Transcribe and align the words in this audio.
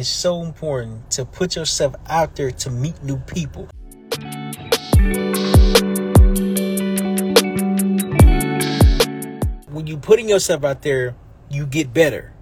it's 0.00 0.08
so 0.08 0.42
important 0.42 1.10
to 1.10 1.26
put 1.26 1.54
yourself 1.56 1.94
out 2.08 2.34
there 2.34 2.50
to 2.50 2.70
meet 2.70 3.02
new 3.02 3.18
people. 3.18 3.68
When 9.68 9.86
you're 9.86 9.98
putting 9.98 10.26
yourself 10.26 10.64
out 10.64 10.80
there, 10.80 11.14
you 11.50 11.66
get 11.66 11.92
better. 11.92 12.32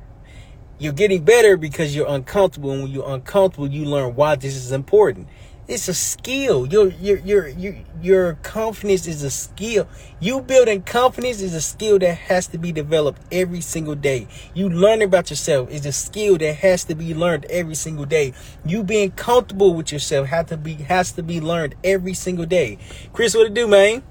You're 0.78 0.92
getting 0.92 1.24
better 1.24 1.56
because 1.56 1.96
you're 1.96 2.06
uncomfortable, 2.08 2.70
and 2.70 2.84
when 2.84 2.92
you're 2.92 3.10
uncomfortable, 3.10 3.68
you 3.68 3.86
learn 3.86 4.14
why 4.14 4.36
this 4.36 4.54
is 4.54 4.70
important. 4.70 5.26
It's 5.68 5.86
a 5.86 5.92
skill. 5.92 6.64
Your 6.64 6.88
your 6.88 7.18
your 7.18 7.74
your 8.00 8.34
confidence 8.42 9.06
is 9.06 9.22
a 9.22 9.28
skill. 9.28 9.86
You 10.18 10.40
building 10.40 10.80
confidence 10.80 11.42
is 11.42 11.52
a 11.52 11.60
skill 11.60 11.98
that 11.98 12.14
has 12.14 12.46
to 12.48 12.58
be 12.58 12.72
developed 12.72 13.20
every 13.30 13.60
single 13.60 13.94
day. 13.94 14.28
You 14.54 14.70
learning 14.70 15.08
about 15.08 15.28
yourself 15.28 15.70
is 15.70 15.84
a 15.84 15.92
skill 15.92 16.38
that 16.38 16.54
has 16.56 16.84
to 16.84 16.94
be 16.94 17.12
learned 17.12 17.44
every 17.50 17.74
single 17.74 18.06
day. 18.06 18.32
You 18.64 18.82
being 18.82 19.10
comfortable 19.10 19.74
with 19.74 19.92
yourself 19.92 20.28
has 20.28 20.46
to 20.46 20.56
be 20.56 20.72
has 20.72 21.12
to 21.12 21.22
be 21.22 21.38
learned 21.38 21.74
every 21.84 22.14
single 22.14 22.46
day. 22.46 22.78
Chris, 23.12 23.34
what 23.34 23.44
to 23.44 23.50
do, 23.50 23.68
man? 23.68 24.02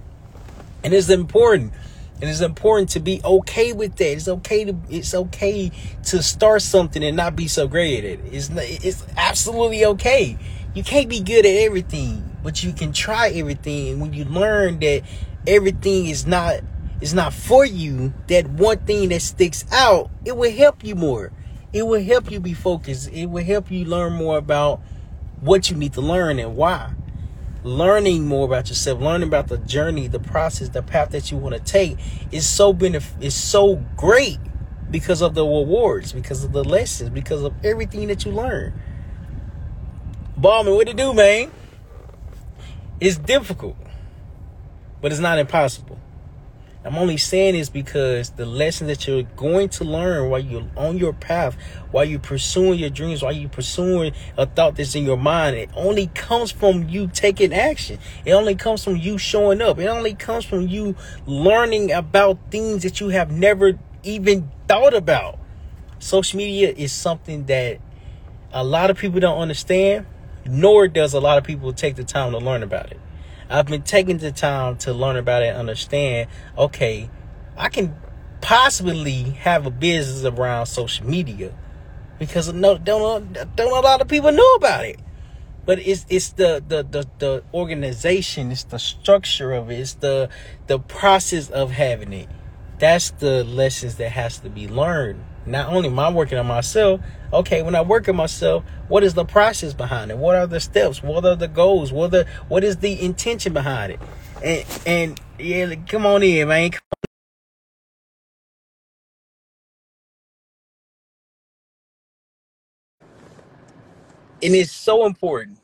And 0.83 0.93
it's 0.93 1.09
important. 1.09 1.73
And 2.21 2.29
it's 2.29 2.41
important 2.41 2.89
to 2.91 2.99
be 2.99 3.19
okay 3.23 3.73
with 3.73 3.95
that. 3.95 4.11
It's 4.11 4.27
okay 4.27 4.63
to 4.65 4.75
it's 4.91 5.15
okay 5.15 5.71
to 6.05 6.21
start 6.21 6.61
something 6.61 7.03
and 7.03 7.17
not 7.17 7.35
be 7.35 7.47
so 7.47 7.67
great 7.67 7.97
at 7.97 8.05
it. 8.05 8.19
It's 8.31 8.51
it's 8.53 9.03
absolutely 9.17 9.83
okay 9.85 10.37
you 10.77 10.83
can't 10.83 11.09
be 11.09 11.21
good 11.21 11.43
at 11.43 11.55
everything, 11.55 12.37
but 12.43 12.63
you 12.63 12.71
can 12.71 12.93
try 12.93 13.29
everything. 13.29 13.93
And 13.93 13.99
when 13.99 14.13
you 14.13 14.25
learn 14.25 14.77
that 14.81 15.01
everything 15.47 16.05
is 16.05 16.27
not 16.27 16.59
is 17.01 17.15
not 17.15 17.33
for 17.33 17.65
you, 17.65 18.13
that 18.27 18.47
one 18.47 18.77
thing 18.85 19.09
that 19.09 19.23
sticks 19.23 19.65
out, 19.71 20.11
it 20.23 20.37
will 20.37 20.51
help 20.51 20.83
you 20.83 20.93
more. 20.93 21.31
It 21.73 21.87
will 21.87 22.03
help 22.03 22.29
you 22.29 22.39
be 22.39 22.53
focused. 22.53 23.11
It 23.11 23.25
will 23.25 23.43
help 23.43 23.71
you 23.71 23.85
learn 23.85 24.13
more 24.13 24.37
about 24.37 24.81
what 25.41 25.71
you 25.71 25.75
need 25.75 25.93
to 25.93 26.01
learn 26.01 26.37
and 26.37 26.55
why. 26.55 26.93
Learning 27.63 28.27
more 28.27 28.45
about 28.45 28.69
yourself, 28.69 29.01
learning 29.01 29.29
about 29.29 29.47
the 29.47 29.57
journey, 29.57 30.07
the 30.07 30.19
process, 30.19 30.69
the 30.69 30.83
path 30.83 31.09
that 31.09 31.31
you 31.31 31.37
want 31.37 31.55
to 31.55 31.61
take 31.61 31.97
is 32.31 32.47
so 32.47 32.71
benef- 32.71 33.19
is 33.19 33.33
so 33.33 33.77
great 33.95 34.37
because 34.91 35.23
of 35.23 35.33
the 35.33 35.43
rewards, 35.43 36.13
because 36.13 36.43
of 36.43 36.53
the 36.53 36.63
lessons, 36.63 37.09
because 37.09 37.41
of 37.41 37.53
everything 37.65 38.09
that 38.09 38.25
you 38.25 38.31
learn. 38.31 38.79
Ballman, 40.37 40.75
what 40.75 40.85
to 40.85 40.93
do, 40.93 41.15
man? 41.15 41.51
It's 42.99 43.17
difficult, 43.17 43.75
but 45.01 45.11
it's 45.11 45.19
not 45.19 45.39
impossible. 45.39 45.97
I'm 46.85 46.95
only 46.95 47.17
saying 47.17 47.55
this 47.55 47.69
because 47.69 48.29
the 48.29 48.45
lesson 48.45 48.85
that 48.85 49.07
you're 49.07 49.23
going 49.23 49.69
to 49.69 49.83
learn 49.83 50.29
while 50.29 50.39
you're 50.39 50.67
on 50.75 50.99
your 50.99 51.13
path, 51.13 51.57
while 51.89 52.05
you're 52.05 52.19
pursuing 52.19 52.77
your 52.77 52.91
dreams, 52.91 53.23
while 53.23 53.31
you're 53.31 53.49
pursuing 53.49 54.13
a 54.37 54.45
thought 54.45 54.75
that's 54.75 54.93
in 54.93 55.05
your 55.05 55.17
mind, 55.17 55.55
it 55.55 55.71
only 55.75 56.05
comes 56.13 56.51
from 56.51 56.87
you 56.87 57.07
taking 57.07 57.51
action. 57.51 57.97
It 58.23 58.33
only 58.33 58.53
comes 58.53 58.83
from 58.83 58.95
you 58.95 59.17
showing 59.17 59.59
up. 59.59 59.79
It 59.79 59.87
only 59.87 60.13
comes 60.13 60.45
from 60.45 60.67
you 60.67 60.95
learning 61.25 61.91
about 61.91 62.37
things 62.51 62.83
that 62.83 63.01
you 63.01 63.09
have 63.09 63.31
never 63.31 63.79
even 64.03 64.51
thought 64.67 64.93
about. 64.93 65.39
Social 65.97 66.37
media 66.37 66.71
is 66.77 66.91
something 66.91 67.47
that 67.47 67.79
a 68.53 68.63
lot 68.63 68.91
of 68.91 68.99
people 68.99 69.19
don't 69.19 69.39
understand 69.39 70.05
nor 70.49 70.87
does 70.87 71.13
a 71.13 71.19
lot 71.19 71.37
of 71.37 71.43
people 71.43 71.73
take 71.73 71.95
the 71.95 72.03
time 72.03 72.31
to 72.31 72.37
learn 72.37 72.63
about 72.63 72.91
it. 72.91 72.99
I've 73.49 73.65
been 73.65 73.83
taking 73.83 74.17
the 74.17 74.31
time 74.31 74.77
to 74.79 74.93
learn 74.93 75.15
about 75.15 75.41
it 75.41 75.47
and 75.47 75.57
understand, 75.57 76.29
okay, 76.57 77.09
I 77.55 77.69
can 77.69 77.95
possibly 78.41 79.23
have 79.23 79.65
a 79.65 79.71
business 79.71 80.23
around 80.25 80.65
social 80.67 81.07
media 81.07 81.53
because 82.19 82.51
no 82.53 82.77
don't 82.77 83.33
don't 83.55 83.77
a 83.77 83.79
lot 83.79 84.01
of 84.01 84.07
people 84.07 84.31
know 84.31 84.53
about 84.55 84.85
it. 84.85 84.99
But 85.65 85.79
it's 85.79 86.05
it's 86.09 86.29
the 86.29 86.63
the 86.65 86.83
the, 86.83 87.07
the 87.19 87.43
organization, 87.53 88.51
it's 88.51 88.63
the 88.63 88.79
structure 88.79 89.53
of 89.53 89.69
it, 89.71 89.79
it's 89.79 89.93
the 89.95 90.29
the 90.67 90.79
process 90.79 91.49
of 91.49 91.71
having 91.71 92.13
it. 92.13 92.29
That's 92.79 93.11
the 93.11 93.43
lessons 93.43 93.95
that 93.95 94.11
has 94.11 94.39
to 94.39 94.49
be 94.49 94.67
learned 94.67 95.23
not 95.47 95.73
only 95.73 95.89
am 95.89 95.99
I 95.99 96.11
working 96.11 96.37
on 96.39 96.47
myself, 96.47 97.01
okay, 97.33 97.63
when 97.63 97.75
I 97.75 97.81
work 97.81 98.09
on 98.09 98.17
myself, 98.17 98.65
what 98.89 99.03
is 99.03 99.15
the 99.15 99.25
process 99.25 99.73
behind 99.73 100.11
it? 100.11 100.17
What 100.19 100.35
are 100.35 100.47
the 100.47 100.59
steps? 100.61 101.03
What 101.03 101.25
are 101.25 101.35
the 101.37 101.49
goals? 101.49 101.93
What 101.93 102.11
the 102.11 102.27
what 102.49 102.63
is 102.63 102.77
the 102.77 103.01
intention 103.01 103.53
behind 103.53 103.93
it? 103.93 104.01
And 104.43 104.65
and 104.87 105.21
yeah, 105.39 105.75
come 105.89 106.05
on 106.05 106.23
in, 106.23 106.47
man. 106.49 106.71
Come 106.71 106.79
on 106.79 106.81
And 114.43 114.55
it's 114.55 114.71
so 114.71 115.05
important 115.07 115.59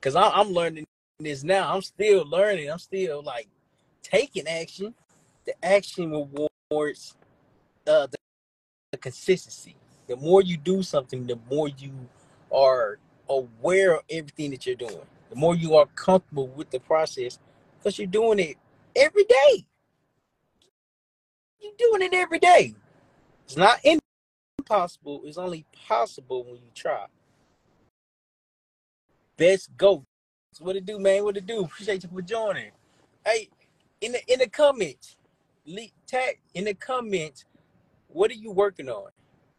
because 0.00 0.16
I'm 0.16 0.50
learning 0.52 0.86
this 1.20 1.44
now. 1.44 1.74
I'm 1.74 1.82
still 1.82 2.24
learning. 2.28 2.70
I'm 2.70 2.78
still 2.80 3.22
like 3.22 3.48
taking 4.02 4.48
action. 4.48 4.94
The 5.46 5.54
action 5.64 6.12
rewards 6.12 7.16
uh, 7.86 8.06
the 8.08 8.18
the 8.92 8.98
consistency. 8.98 9.74
The 10.06 10.16
more 10.16 10.42
you 10.42 10.56
do 10.56 10.82
something, 10.82 11.26
the 11.26 11.38
more 11.50 11.68
you 11.68 11.92
are 12.54 12.98
aware 13.28 13.96
of 13.96 14.02
everything 14.10 14.50
that 14.50 14.66
you're 14.66 14.76
doing. 14.76 15.00
The 15.30 15.36
more 15.36 15.56
you 15.56 15.74
are 15.76 15.86
comfortable 15.94 16.48
with 16.48 16.70
the 16.70 16.78
process 16.78 17.38
because 17.78 17.98
you're 17.98 18.06
doing 18.06 18.38
it 18.38 18.56
every 18.94 19.24
day. 19.24 19.64
You're 21.60 21.72
doing 21.78 22.02
it 22.02 22.14
every 22.14 22.38
day. 22.38 22.74
It's 23.46 23.56
not 23.56 23.80
impossible, 24.58 25.22
it's 25.24 25.38
only 25.38 25.64
possible 25.88 26.44
when 26.44 26.56
you 26.56 26.70
try. 26.74 27.06
Best 29.38 29.74
go. 29.76 30.04
What 30.60 30.74
to 30.74 30.82
do, 30.82 30.98
man? 30.98 31.24
What 31.24 31.34
to 31.36 31.40
do? 31.40 31.64
Appreciate 31.64 32.02
you 32.02 32.10
for 32.12 32.20
joining. 32.20 32.72
Hey, 33.24 33.48
in 34.02 34.12
the 34.12 34.20
in 34.30 34.40
the 34.40 34.48
comments, 34.48 35.16
tag 36.06 36.40
in 36.52 36.64
the 36.64 36.74
comments 36.74 37.46
what 38.12 38.30
are 38.30 38.34
you 38.34 38.50
working 38.50 38.88
on? 38.88 39.10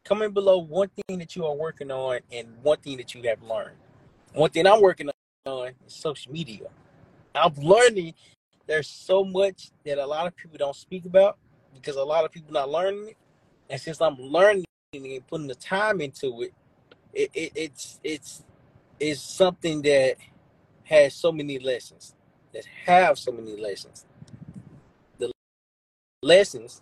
Comment 0.06 0.34
below 0.34 0.58
one 0.58 0.90
thing 1.08 1.20
that 1.20 1.36
you 1.36 1.46
are 1.46 1.56
working 1.56 1.92
on 1.92 2.20
and 2.32 2.48
one 2.62 2.78
thing 2.80 2.98
that 2.98 3.16
you 3.16 3.22
have 3.24 3.42
learned. 3.42 3.78
One 4.34 4.50
thing 4.50 4.68
I'm 4.68 4.82
working 4.82 5.10
on 5.46 5.72
is 5.86 5.94
social 5.94 6.32
media. 6.32 6.68
I'm 7.36 7.54
learning 7.56 8.14
there's 8.66 8.88
so 8.88 9.24
much 9.24 9.72
that 9.86 9.98
a 9.98 10.06
lot 10.06 10.28
of 10.28 10.36
people 10.36 10.58
don't 10.58 10.76
speak 10.76 11.06
about 11.06 11.38
because 11.74 11.96
a 11.96 12.04
lot 12.04 12.24
of 12.24 12.32
people 12.32 12.54
not 12.54 12.70
learning 12.70 13.10
it. 13.10 13.18
And 13.70 13.80
since 13.80 14.02
I'm 14.02 14.18
learning 14.18 14.66
and 14.94 15.28
putting 15.28 15.48
the 15.48 15.56
time 15.56 16.02
into 16.02 16.44
it, 16.44 16.54
it, 17.14 17.30
it 17.34 17.52
it's 17.56 18.00
it's 18.04 18.44
it's 19.00 19.22
something 19.22 19.82
that 19.84 20.16
has 20.86 21.14
so 21.14 21.32
many 21.32 21.60
lessons, 21.60 22.16
that 22.54 22.66
have 22.86 23.18
so 23.18 23.32
many 23.32 23.56
lessons. 23.58 24.06
The 25.18 25.32
lessons 26.22 26.82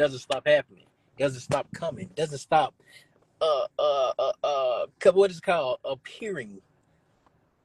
doesn't 0.00 0.20
stop 0.20 0.46
happening, 0.46 0.84
doesn't 1.18 1.40
stop 1.40 1.70
coming, 1.72 2.08
doesn't 2.16 2.38
stop 2.38 2.74
uh 3.42 3.66
uh 3.78 4.12
uh, 4.18 4.32
uh 4.42 5.12
what 5.12 5.30
is 5.30 5.40
called 5.40 5.78
appearing, 5.84 6.60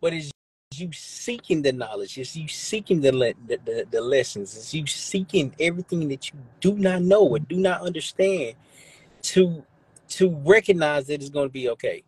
but 0.01 0.13
it's 0.13 0.31
you 0.73 0.91
seeking 0.91 1.61
the 1.61 1.71
knowledge, 1.71 2.17
it's 2.17 2.35
you 2.35 2.49
seeking 2.49 2.99
the, 2.99 3.13
le- 3.13 3.33
the, 3.47 3.57
the 3.65 3.87
the 3.89 4.01
lessons, 4.01 4.55
it's 4.57 4.73
you 4.73 4.85
seeking 4.85 5.55
everything 5.61 6.09
that 6.09 6.29
you 6.29 6.39
do 6.59 6.75
not 6.75 7.01
know 7.01 7.25
or 7.25 7.39
do 7.39 7.55
not 7.55 7.81
understand 7.81 8.55
to 9.21 9.63
to 10.09 10.35
recognize 10.45 11.07
that 11.07 11.21
it's 11.21 11.29
going 11.29 11.47
to 11.47 11.53
be 11.53 11.69
okay. 11.69 12.03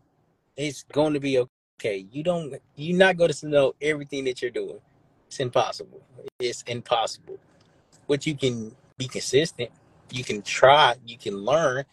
It's 0.58 0.84
going 0.92 1.14
to 1.14 1.22
be 1.22 1.40
okay. 1.80 2.06
You 2.12 2.22
don't 2.22 2.54
you're 2.76 2.98
not 2.98 3.16
going 3.16 3.32
to 3.32 3.48
know 3.48 3.76
everything 3.82 4.26
that 4.26 4.42
you're 4.42 4.52
doing. 4.52 4.82
It's 5.28 5.40
impossible. 5.40 6.02
It's 6.40 6.64
impossible. 6.64 7.38
But 8.10 8.28
you 8.28 8.36
can 8.36 8.76
be 8.98 9.08
consistent 9.08 9.72
you 10.12 10.24
can 10.24 10.42
try, 10.42 10.96
you 11.06 11.18
can 11.18 11.38
learn, 11.38 11.84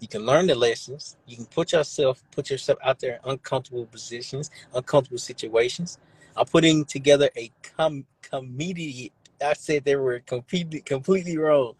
you 0.00 0.08
can 0.08 0.26
learn 0.26 0.46
the 0.46 0.54
lessons. 0.54 1.16
You 1.26 1.36
can 1.36 1.46
put 1.46 1.72
yourself 1.72 2.22
put 2.30 2.50
yourself 2.50 2.78
out 2.84 2.98
there 2.98 3.14
in 3.24 3.30
uncomfortable 3.30 3.86
positions, 3.86 4.50
uncomfortable 4.74 5.18
situations. 5.18 5.98
I'm 6.36 6.46
putting 6.46 6.84
together 6.84 7.30
a 7.36 7.50
com 7.76 8.04
comedy. 8.22 9.12
I 9.44 9.54
said 9.54 9.84
they 9.84 9.96
were 9.96 10.20
completely 10.20 10.80
completely 10.80 11.38
wrong. 11.38 11.74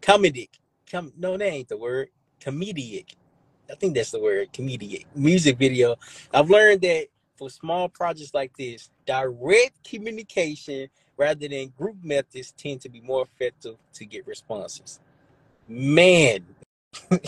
Comedic. 0.00 0.48
Com 0.90 1.12
no, 1.16 1.36
that 1.36 1.44
ain't 1.44 1.68
the 1.68 1.76
word. 1.76 2.08
Comedic. 2.40 3.14
I 3.70 3.74
think 3.74 3.94
that's 3.94 4.12
the 4.12 4.20
word. 4.20 4.52
Comedic. 4.52 5.04
Music 5.14 5.58
video. 5.58 5.96
I've 6.32 6.50
learned 6.50 6.80
that 6.82 7.08
for 7.36 7.50
small 7.50 7.88
projects 7.88 8.34
like 8.34 8.56
this, 8.56 8.90
direct 9.06 9.84
communication 9.88 10.88
rather 11.16 11.48
than 11.48 11.68
group 11.76 11.96
methods 12.02 12.52
tend 12.56 12.80
to 12.80 12.88
be 12.88 13.00
more 13.00 13.22
effective 13.22 13.76
to 13.92 14.04
get 14.06 14.26
responses 14.26 15.00
man 15.68 16.44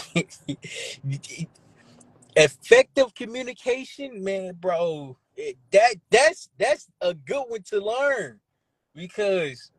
effective 2.37 3.15
communication 3.15 4.23
man 4.23 4.55
bro 4.59 5.17
it, 5.37 5.57
that 5.71 5.95
that's 6.11 6.49
that's 6.59 6.89
a 7.01 7.15
good 7.15 7.45
one 7.49 7.63
to 7.63 7.81
learn 7.81 8.41
because 8.95 9.71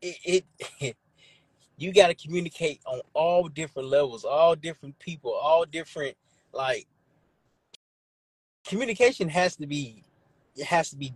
it, 0.00 0.44
it 0.80 0.96
you 1.76 1.92
got 1.92 2.08
to 2.08 2.14
communicate 2.14 2.80
on 2.86 3.00
all 3.14 3.48
different 3.48 3.88
levels 3.88 4.24
all 4.24 4.54
different 4.54 4.98
people 4.98 5.32
all 5.32 5.64
different 5.64 6.16
like 6.52 6.86
communication 8.66 9.28
has 9.28 9.56
to 9.56 9.66
be 9.66 10.02
it 10.56 10.66
has 10.66 10.90
to 10.90 10.96
be 10.96 11.14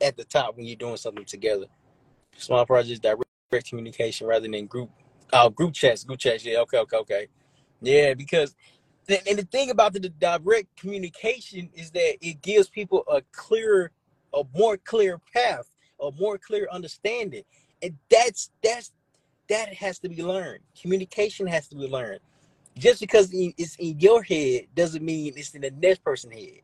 at 0.00 0.16
the 0.16 0.24
top 0.24 0.56
when 0.56 0.66
you're 0.66 0.76
doing 0.76 0.96
something 0.96 1.24
together. 1.24 1.66
Small 2.36 2.66
projects, 2.66 3.00
direct 3.00 3.24
communication 3.68 4.26
rather 4.26 4.48
than 4.48 4.66
group 4.66 4.90
oh 5.32 5.50
group 5.50 5.74
chats, 5.74 6.04
group 6.04 6.18
chats. 6.20 6.44
Yeah, 6.44 6.58
okay, 6.60 6.78
okay, 6.78 6.96
okay. 6.98 7.28
Yeah, 7.82 8.14
because 8.14 8.54
and 9.08 9.38
the 9.38 9.44
thing 9.44 9.70
about 9.70 9.92
the 9.92 10.00
direct 10.00 10.76
communication 10.76 11.70
is 11.74 11.90
that 11.92 12.16
it 12.20 12.42
gives 12.42 12.68
people 12.68 13.04
a 13.10 13.22
clearer, 13.32 13.90
a 14.34 14.42
more 14.56 14.76
clear 14.76 15.20
path, 15.34 15.68
a 16.00 16.10
more 16.18 16.38
clear 16.38 16.68
understanding. 16.72 17.42
And 17.82 17.96
that's 18.10 18.50
that's 18.62 18.92
that 19.48 19.74
has 19.74 19.98
to 20.00 20.08
be 20.08 20.22
learned. 20.22 20.60
Communication 20.80 21.46
has 21.48 21.68
to 21.68 21.76
be 21.76 21.88
learned. 21.88 22.20
Just 22.78 23.00
because 23.00 23.30
it's 23.32 23.76
in 23.76 24.00
your 24.00 24.22
head 24.22 24.66
doesn't 24.74 25.04
mean 25.04 25.34
it's 25.36 25.54
in 25.54 25.62
the 25.62 25.70
next 25.72 26.04
person's 26.04 26.34
head. 26.34 26.60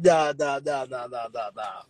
Da 0.00 0.32
da 0.32 0.60
da 0.60 0.86
da 0.86 1.06
da 1.06 1.28
da 1.28 1.50
da. 1.50 1.82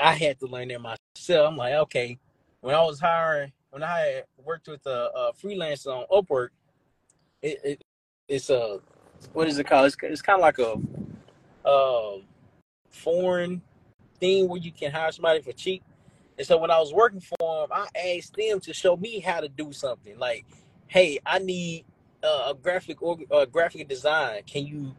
I 0.00 0.14
had 0.14 0.40
to 0.40 0.46
learn 0.46 0.68
that 0.68 0.80
myself. 0.80 1.48
I'm 1.48 1.56
like, 1.56 1.74
okay, 1.74 2.18
when 2.60 2.74
I 2.74 2.82
was 2.82 3.00
hiring, 3.00 3.52
when 3.70 3.82
I 3.82 4.22
worked 4.44 4.68
with 4.68 4.86
a, 4.86 5.10
a 5.14 5.32
freelancer 5.32 5.88
on 5.88 6.06
Upwork, 6.10 6.48
it, 7.42 7.60
it 7.64 7.84
it's 8.28 8.50
a 8.50 8.80
what 9.32 9.48
is 9.48 9.58
it 9.58 9.66
called? 9.66 9.86
It's, 9.86 9.96
it's 10.02 10.22
kind 10.22 10.40
of 10.40 10.42
like 10.42 10.58
a 10.58 11.68
uh, 11.68 12.18
foreign 12.90 13.62
thing 14.20 14.48
where 14.48 14.60
you 14.60 14.72
can 14.72 14.92
hire 14.92 15.12
somebody 15.12 15.42
for 15.42 15.52
cheap. 15.52 15.82
And 16.36 16.46
so 16.46 16.56
when 16.56 16.70
I 16.70 16.78
was 16.78 16.92
working 16.92 17.20
for 17.20 17.66
them, 17.66 17.68
I 17.72 17.88
asked 18.16 18.36
them 18.36 18.60
to 18.60 18.72
show 18.72 18.96
me 18.96 19.20
how 19.20 19.40
to 19.40 19.48
do 19.48 19.72
something. 19.72 20.18
Like, 20.18 20.46
hey, 20.86 21.18
I 21.26 21.40
need 21.40 21.84
uh, 22.22 22.50
a 22.50 22.54
graphic 22.54 23.02
or 23.02 23.18
uh, 23.30 23.44
graphic 23.46 23.88
design. 23.88 24.42
Can 24.46 24.66
you 24.66 24.94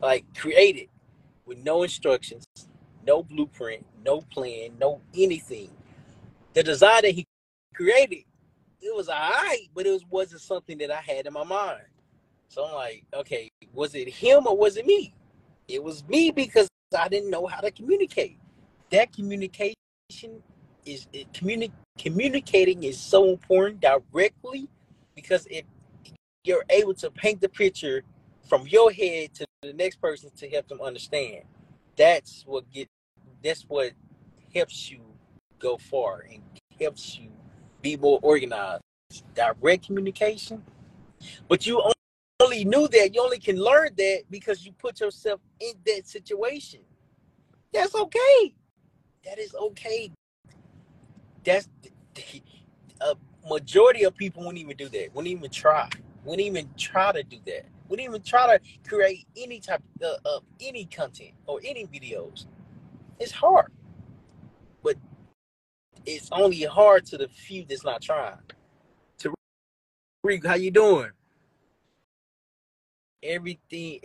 like 0.00 0.24
create 0.36 0.76
it 0.76 0.90
with 1.46 1.58
no 1.58 1.82
instructions, 1.82 2.44
no 3.06 3.22
blueprint, 3.22 3.86
no 4.04 4.20
plan, 4.20 4.72
no 4.78 5.00
anything? 5.16 5.70
The 6.52 6.62
design 6.62 7.02
that 7.02 7.12
he 7.12 7.24
created, 7.74 8.24
it 8.80 8.94
was 8.94 9.08
alright, 9.08 9.68
but 9.74 9.86
it 9.86 9.90
was, 9.90 10.04
wasn't 10.10 10.40
something 10.40 10.78
that 10.78 10.90
I 10.90 11.00
had 11.00 11.26
in 11.26 11.32
my 11.32 11.44
mind. 11.44 11.82
So 12.48 12.64
I'm 12.66 12.74
like, 12.74 13.04
okay, 13.14 13.50
was 13.72 13.94
it 13.94 14.08
him 14.08 14.46
or 14.46 14.56
was 14.56 14.76
it 14.76 14.86
me? 14.86 15.14
It 15.68 15.82
was 15.82 16.06
me 16.08 16.30
because 16.30 16.68
I 16.96 17.08
didn't 17.08 17.30
know 17.30 17.46
how 17.46 17.60
to 17.60 17.70
communicate. 17.70 18.38
That 18.90 19.12
communication 19.12 19.74
is 20.84 21.06
it 21.12 21.32
communi- 21.32 21.72
communicating 21.96 22.82
is 22.82 23.00
so 23.00 23.30
important 23.30 23.80
directly 23.80 24.68
because 25.14 25.46
if 25.50 25.64
you're 26.44 26.64
able 26.70 26.94
to 26.94 27.10
paint 27.10 27.40
the 27.40 27.48
picture 27.48 28.02
from 28.48 28.66
your 28.66 28.90
head 28.90 29.32
to 29.34 29.46
the 29.62 29.72
next 29.72 30.00
person 30.00 30.30
to 30.36 30.48
help 30.48 30.66
them 30.68 30.80
understand. 30.80 31.44
That's 31.96 32.42
what 32.46 32.68
get 32.70 32.88
that's 33.42 33.62
what 33.62 33.92
helps 34.54 34.90
you 34.90 35.00
go 35.58 35.76
far 35.76 36.24
and 36.30 36.42
helps 36.80 37.16
you 37.16 37.30
be 37.82 37.96
more 37.96 38.18
organized. 38.22 38.82
Direct 39.34 39.84
communication, 39.84 40.62
but 41.46 41.66
you 41.66 41.82
only 42.40 42.64
knew 42.64 42.88
that. 42.88 43.14
You 43.14 43.22
only 43.22 43.38
can 43.38 43.56
learn 43.56 43.90
that 43.98 44.22
because 44.30 44.64
you 44.64 44.72
put 44.72 45.00
yourself 45.00 45.40
in 45.60 45.74
that 45.84 46.08
situation. 46.08 46.80
That's 47.72 47.94
okay. 47.94 48.54
That 49.24 49.38
is 49.38 49.54
okay. 49.54 50.10
That's 51.44 51.68
a 53.02 53.14
majority 53.48 54.04
of 54.04 54.16
people 54.16 54.42
wouldn't 54.42 54.58
even 54.58 54.76
do 54.76 54.88
that. 54.88 55.14
Wouldn't 55.14 55.30
even 55.30 55.50
try. 55.50 55.88
Wouldn't 56.24 56.46
even 56.46 56.68
try 56.76 57.12
to 57.12 57.22
do 57.22 57.38
that. 57.46 57.66
Wouldn't 57.88 58.08
even 58.08 58.22
try 58.22 58.56
to 58.56 58.60
create 58.88 59.26
any 59.36 59.60
type 59.60 59.82
of, 60.00 60.16
of 60.24 60.42
any 60.60 60.86
content 60.86 61.32
or 61.46 61.60
any 61.64 61.86
videos. 61.86 62.46
It's 63.18 63.32
hard, 63.32 63.70
but 64.82 64.96
it's 66.06 66.28
only 66.32 66.62
hard 66.64 67.06
to 67.06 67.18
the 67.18 67.28
few 67.28 67.64
that's 67.68 67.84
not 67.84 68.02
trying. 68.02 68.38
To 69.18 69.34
Rick, 70.24 70.46
how 70.46 70.54
you 70.54 70.70
doing? 70.70 71.10
everything 73.22 74.00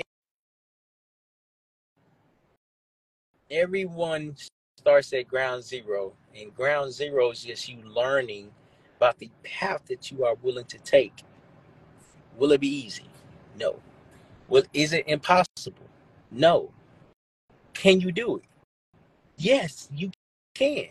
everyone 3.49 4.35
starts 4.77 5.11
at 5.13 5.27
ground 5.27 5.63
zero 5.63 6.13
and 6.35 6.53
ground 6.55 6.93
zero 6.93 7.31
is 7.31 7.43
just 7.43 7.67
you 7.67 7.81
learning 7.83 8.51
about 8.97 9.17
the 9.17 9.29
path 9.43 9.81
that 9.87 10.11
you 10.11 10.25
are 10.25 10.35
willing 10.41 10.65
to 10.65 10.77
take. 10.79 11.23
Will 12.37 12.51
it 12.51 12.61
be 12.61 12.67
easy? 12.67 13.05
No. 13.59 13.79
Well 14.47 14.63
is 14.73 14.93
it 14.93 15.07
impossible? 15.07 15.87
No. 16.29 16.71
Can 17.73 17.99
you 17.99 18.11
do 18.11 18.37
it? 18.37 18.43
Yes 19.37 19.89
you 19.91 20.11
can 20.53 20.87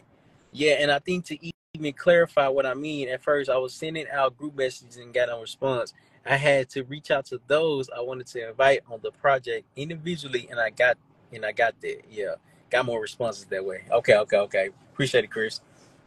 yeah 0.57 0.75
and 0.81 0.91
i 0.91 0.99
think 0.99 1.25
to 1.25 1.39
even 1.75 1.93
clarify 1.93 2.49
what 2.49 2.67
i 2.67 2.75
mean 2.75 3.09
at 3.09 3.23
first 3.23 3.51
i 3.51 3.57
was 3.57 3.75
sending 3.75 4.07
out 4.13 4.37
group 4.37 4.57
messages 4.57 4.97
and 4.97 5.13
got 5.13 5.29
no 5.29 5.41
response 5.41 5.93
I 6.29 6.37
had 6.37 6.69
to 6.71 6.83
reach 6.85 7.11
out 7.11 7.27
to 7.27 7.41
those 7.47 7.89
I 7.89 8.01
wanted 8.01 8.27
to 8.29 8.49
invite 8.49 8.81
on 8.91 8.99
the 9.03 9.13
project 9.13 9.65
individually, 9.77 10.49
and 10.51 10.59
I 10.59 10.71
got 10.71 10.99
and 11.33 11.45
I 11.45 11.53
got 11.53 11.81
that. 11.83 12.03
Yeah, 12.11 12.35
got 12.71 12.85
more 12.85 13.01
responses 13.01 13.45
that 13.47 13.65
way. 13.65 13.85
Okay, 13.91 14.17
okay, 14.17 14.37
okay. 14.39 14.71
Appreciate 14.93 15.25
it, 15.25 15.31
Chris. 15.31 15.61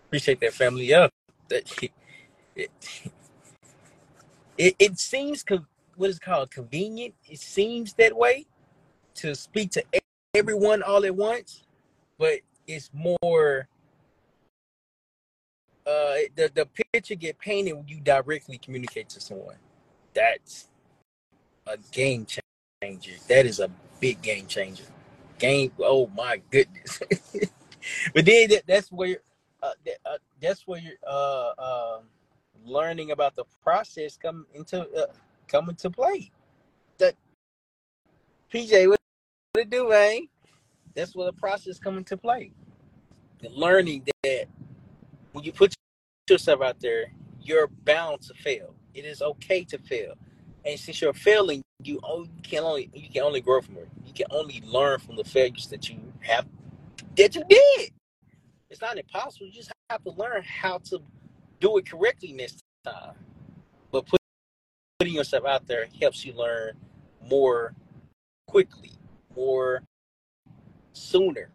Appreciate 0.07 0.41
that 0.41 0.53
family. 0.53 0.85
Yeah, 0.85 1.07
that 1.47 1.71
it 2.55 2.71
it, 4.57 4.75
it 4.77 4.99
seems 4.99 5.41
co- 5.43 5.65
what 5.95 6.09
is 6.09 6.19
called 6.19 6.51
convenient. 6.51 7.13
It 7.25 7.39
seems 7.39 7.93
that 7.93 8.15
way 8.15 8.45
to 9.15 9.35
speak 9.35 9.71
to 9.71 9.83
everyone 10.35 10.83
all 10.83 11.05
at 11.05 11.15
once, 11.15 11.63
but 12.17 12.39
it's 12.67 12.89
more. 12.93 13.69
Uh, 15.89 16.29
the 16.35 16.51
the 16.53 16.67
picture 16.93 17.15
get 17.15 17.39
painted 17.39 17.73
when 17.73 17.87
you 17.87 17.99
directly 18.01 18.59
communicate 18.59 19.09
to 19.09 19.19
someone 19.19 19.55
that's 20.13 20.67
a 21.67 21.77
game 21.91 22.25
changer. 22.81 23.13
That 23.27 23.45
is 23.45 23.59
a 23.59 23.69
big 23.99 24.21
game 24.21 24.47
changer. 24.47 24.83
Game. 25.37 25.71
Oh 25.79 26.07
my 26.15 26.41
goodness. 26.51 26.99
but 28.13 28.25
then 28.25 28.49
that, 28.49 28.63
that's 28.67 28.91
where 28.91 29.17
uh, 29.63 29.71
that, 29.85 29.97
uh, 30.05 30.17
that's 30.41 30.67
where 30.67 30.79
you're 30.79 30.93
uh, 31.07 31.51
uh, 31.57 31.99
learning 32.65 33.11
about 33.11 33.35
the 33.35 33.45
process 33.63 34.17
come 34.17 34.45
into 34.53 34.81
uh, 34.81 35.07
come 35.47 35.69
into 35.69 35.89
play. 35.89 36.31
That 36.97 37.15
PJ, 38.53 38.89
what, 38.89 38.99
it 39.57 39.69
do, 39.69 39.89
man? 39.89 40.27
That's 40.93 41.15
where 41.15 41.25
the 41.25 41.33
process 41.33 41.79
come 41.79 41.97
into 41.97 42.17
play. 42.17 42.51
The 43.41 43.49
learning 43.49 44.07
that 44.23 44.47
when 45.31 45.43
you 45.43 45.51
put 45.51 45.73
yourself 46.29 46.61
out 46.61 46.79
there, 46.79 47.11
you're 47.41 47.67
bound 47.85 48.21
to 48.21 48.33
fail. 48.33 48.75
It 48.93 49.05
is 49.05 49.21
okay 49.21 49.63
to 49.65 49.77
fail. 49.77 50.13
And 50.65 50.79
since 50.79 51.01
you're 51.01 51.13
failing, 51.13 51.61
you, 51.83 51.99
only, 52.03 52.29
can 52.43 52.63
only 52.63 52.89
you 52.93 53.09
can 53.09 53.23
only 53.23 53.41
grow 53.41 53.61
from 53.61 53.77
it. 53.77 53.89
You 54.05 54.13
can 54.13 54.25
only 54.31 54.61
learn 54.65 54.99
from 54.99 55.15
the 55.15 55.23
failures 55.23 55.67
that 55.67 55.89
you 55.89 55.99
have 56.21 56.45
that 57.15 57.35
you 57.35 57.43
did. 57.47 57.91
It's 58.69 58.81
not 58.81 58.97
impossible. 58.97 59.47
You 59.47 59.53
just 59.53 59.71
have 59.89 60.03
to 60.03 60.11
learn 60.11 60.43
how 60.43 60.79
to 60.89 60.99
do 61.59 61.77
it 61.77 61.89
correctly 61.89 62.33
next 62.33 62.61
time. 62.85 63.15
But 63.91 64.05
put, 64.05 64.19
putting 64.99 65.15
yourself 65.15 65.45
out 65.45 65.67
there 65.67 65.87
helps 65.99 66.25
you 66.25 66.33
learn 66.33 66.73
more 67.25 67.73
quickly, 68.47 68.91
more 69.35 69.81
sooner, 70.93 71.49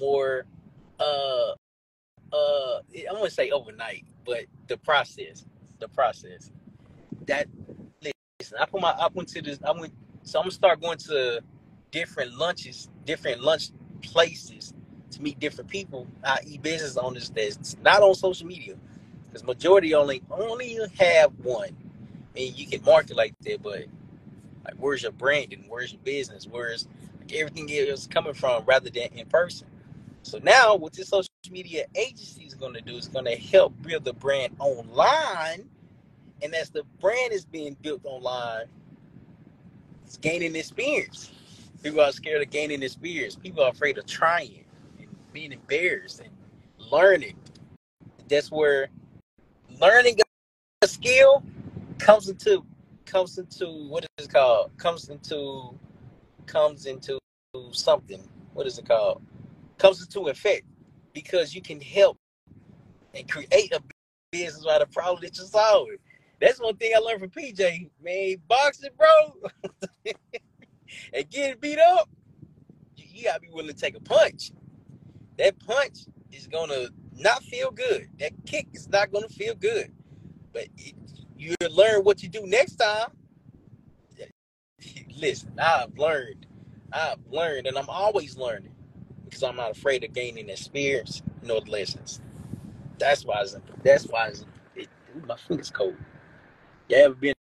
more 0.00 0.46
uh 0.98 1.52
uh 2.32 2.78
I 2.94 3.22
to 3.22 3.30
say 3.30 3.50
overnight, 3.50 4.04
but 4.24 4.44
the 4.68 4.76
process 4.78 5.44
the 5.78 5.88
process. 5.88 6.50
That 7.26 7.48
listen, 8.40 8.58
I 8.60 8.66
put 8.66 8.80
my 8.80 8.90
I 8.90 9.08
went 9.12 9.28
to 9.30 9.42
this. 9.42 9.58
I 9.64 9.72
went 9.72 9.92
so 10.22 10.38
I'm 10.38 10.44
gonna 10.44 10.52
start 10.52 10.80
going 10.80 10.98
to 10.98 11.40
different 11.90 12.34
lunches, 12.36 12.88
different 13.04 13.42
lunch 13.42 13.70
places 14.02 14.74
to 15.12 15.22
meet 15.22 15.38
different 15.38 15.70
people, 15.70 16.06
i.e. 16.24 16.58
business 16.58 16.96
owners 16.96 17.30
that's 17.30 17.76
not 17.82 18.02
on 18.02 18.14
social 18.14 18.46
media. 18.46 18.74
Because 19.26 19.44
majority 19.44 19.94
only 19.94 20.22
only 20.30 20.78
have 20.98 21.32
one. 21.42 21.76
And 22.36 22.58
you 22.58 22.66
can 22.66 22.82
market 22.84 23.16
like 23.16 23.34
that, 23.40 23.62
but 23.62 23.84
like 24.64 24.74
where's 24.78 25.02
your 25.02 25.12
branding? 25.12 25.64
Where's 25.68 25.92
your 25.92 26.02
business? 26.02 26.46
Where's 26.46 26.86
like, 27.20 27.32
everything 27.34 27.68
is 27.70 28.06
coming 28.06 28.34
from 28.34 28.64
rather 28.66 28.90
than 28.90 29.08
in 29.14 29.26
person? 29.26 29.68
So 30.22 30.38
now 30.42 30.76
with 30.76 30.94
this 30.94 31.08
social 31.08 31.25
media 31.50 31.86
agency 31.94 32.44
is 32.44 32.54
going 32.54 32.74
to 32.74 32.80
do 32.80 32.96
is 32.96 33.08
going 33.08 33.24
to 33.24 33.36
help 33.36 33.74
build 33.82 34.04
the 34.04 34.12
brand 34.12 34.54
online. 34.58 35.68
And 36.42 36.54
as 36.54 36.70
the 36.70 36.84
brand 37.00 37.32
is 37.32 37.44
being 37.44 37.76
built 37.80 38.02
online, 38.04 38.66
it's 40.04 40.16
gaining 40.16 40.54
experience. 40.54 41.30
People 41.82 42.00
are 42.00 42.12
scared 42.12 42.42
of 42.42 42.50
gaining 42.50 42.82
experience. 42.82 43.36
People 43.36 43.62
are 43.62 43.70
afraid 43.70 43.98
of 43.98 44.06
trying 44.06 44.64
and 44.98 45.08
being 45.32 45.52
embarrassed 45.52 46.20
and 46.20 46.30
learning. 46.90 47.36
That's 48.28 48.50
where 48.50 48.88
learning 49.80 50.18
a 50.82 50.88
skill 50.88 51.42
comes 51.98 52.28
into 52.28 52.64
comes 53.04 53.38
into 53.38 53.66
what 53.88 54.04
is 54.18 54.26
it 54.26 54.32
called 54.32 54.76
comes 54.78 55.08
into 55.08 55.78
comes 56.46 56.86
into 56.86 57.18
something 57.70 58.22
what 58.56 58.66
is 58.66 58.78
it 58.78 58.88
called? 58.88 59.22
Comes 59.76 60.02
into 60.02 60.28
effect 60.28 60.64
because 61.16 61.54
you 61.54 61.62
can 61.62 61.80
help 61.80 62.18
and 63.14 63.26
create 63.30 63.72
a 63.72 63.82
business 64.30 64.66
out 64.70 64.82
of 64.82 64.90
problem 64.90 65.22
that 65.22 65.34
you're 65.38 65.46
solving. 65.46 65.96
That's 66.42 66.60
one 66.60 66.76
thing 66.76 66.92
I 66.94 66.98
learned 66.98 67.20
from 67.20 67.30
PJ. 67.30 67.88
Man, 68.04 68.36
boxing, 68.46 68.90
bro, 68.98 69.50
and 71.14 71.30
getting 71.30 71.58
beat 71.58 71.78
up, 71.78 72.10
you 72.98 73.24
gotta 73.24 73.40
be 73.40 73.48
willing 73.50 73.68
to 73.68 73.74
take 73.74 73.96
a 73.96 74.00
punch. 74.00 74.52
That 75.38 75.58
punch 75.66 76.00
is 76.32 76.46
gonna 76.46 76.88
not 77.14 77.42
feel 77.44 77.70
good. 77.70 78.08
That 78.18 78.32
kick 78.44 78.66
is 78.74 78.86
not 78.90 79.10
gonna 79.10 79.30
feel 79.30 79.54
good. 79.54 79.90
But 80.52 80.66
it, 80.76 80.94
you 81.38 81.54
learn 81.70 82.02
what 82.02 82.22
you 82.22 82.28
do 82.28 82.42
next 82.44 82.76
time. 82.76 83.08
Listen, 85.16 85.58
I've 85.58 85.96
learned. 85.96 86.44
I've 86.92 87.20
learned, 87.30 87.68
and 87.68 87.78
I'm 87.78 87.88
always 87.88 88.36
learning 88.36 88.75
because 89.26 89.42
I'm 89.42 89.56
not 89.56 89.72
afraid 89.72 90.04
of 90.04 90.14
gaining 90.14 90.48
experience 90.48 91.22
nor 91.42 91.60
lessons. 91.60 92.20
That's 92.98 93.24
why 93.24 93.42
it's, 93.42 93.56
that's 93.82 94.04
why 94.04 94.28
it's, 94.28 94.46
it, 94.74 94.88
my 95.26 95.36
fingers 95.36 95.70
cold. 95.70 95.96
You 96.88 96.96
ever 96.96 97.14
been 97.14 97.34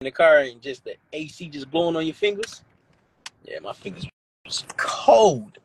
in 0.00 0.04
the 0.04 0.10
car 0.10 0.38
and 0.38 0.62
just 0.62 0.84
the 0.84 0.94
AC 1.12 1.48
just 1.48 1.70
blowing 1.70 1.96
on 1.96 2.06
your 2.06 2.14
fingers? 2.14 2.62
Yeah, 3.44 3.58
my 3.60 3.72
fingers 3.72 4.06
cold. 4.76 5.58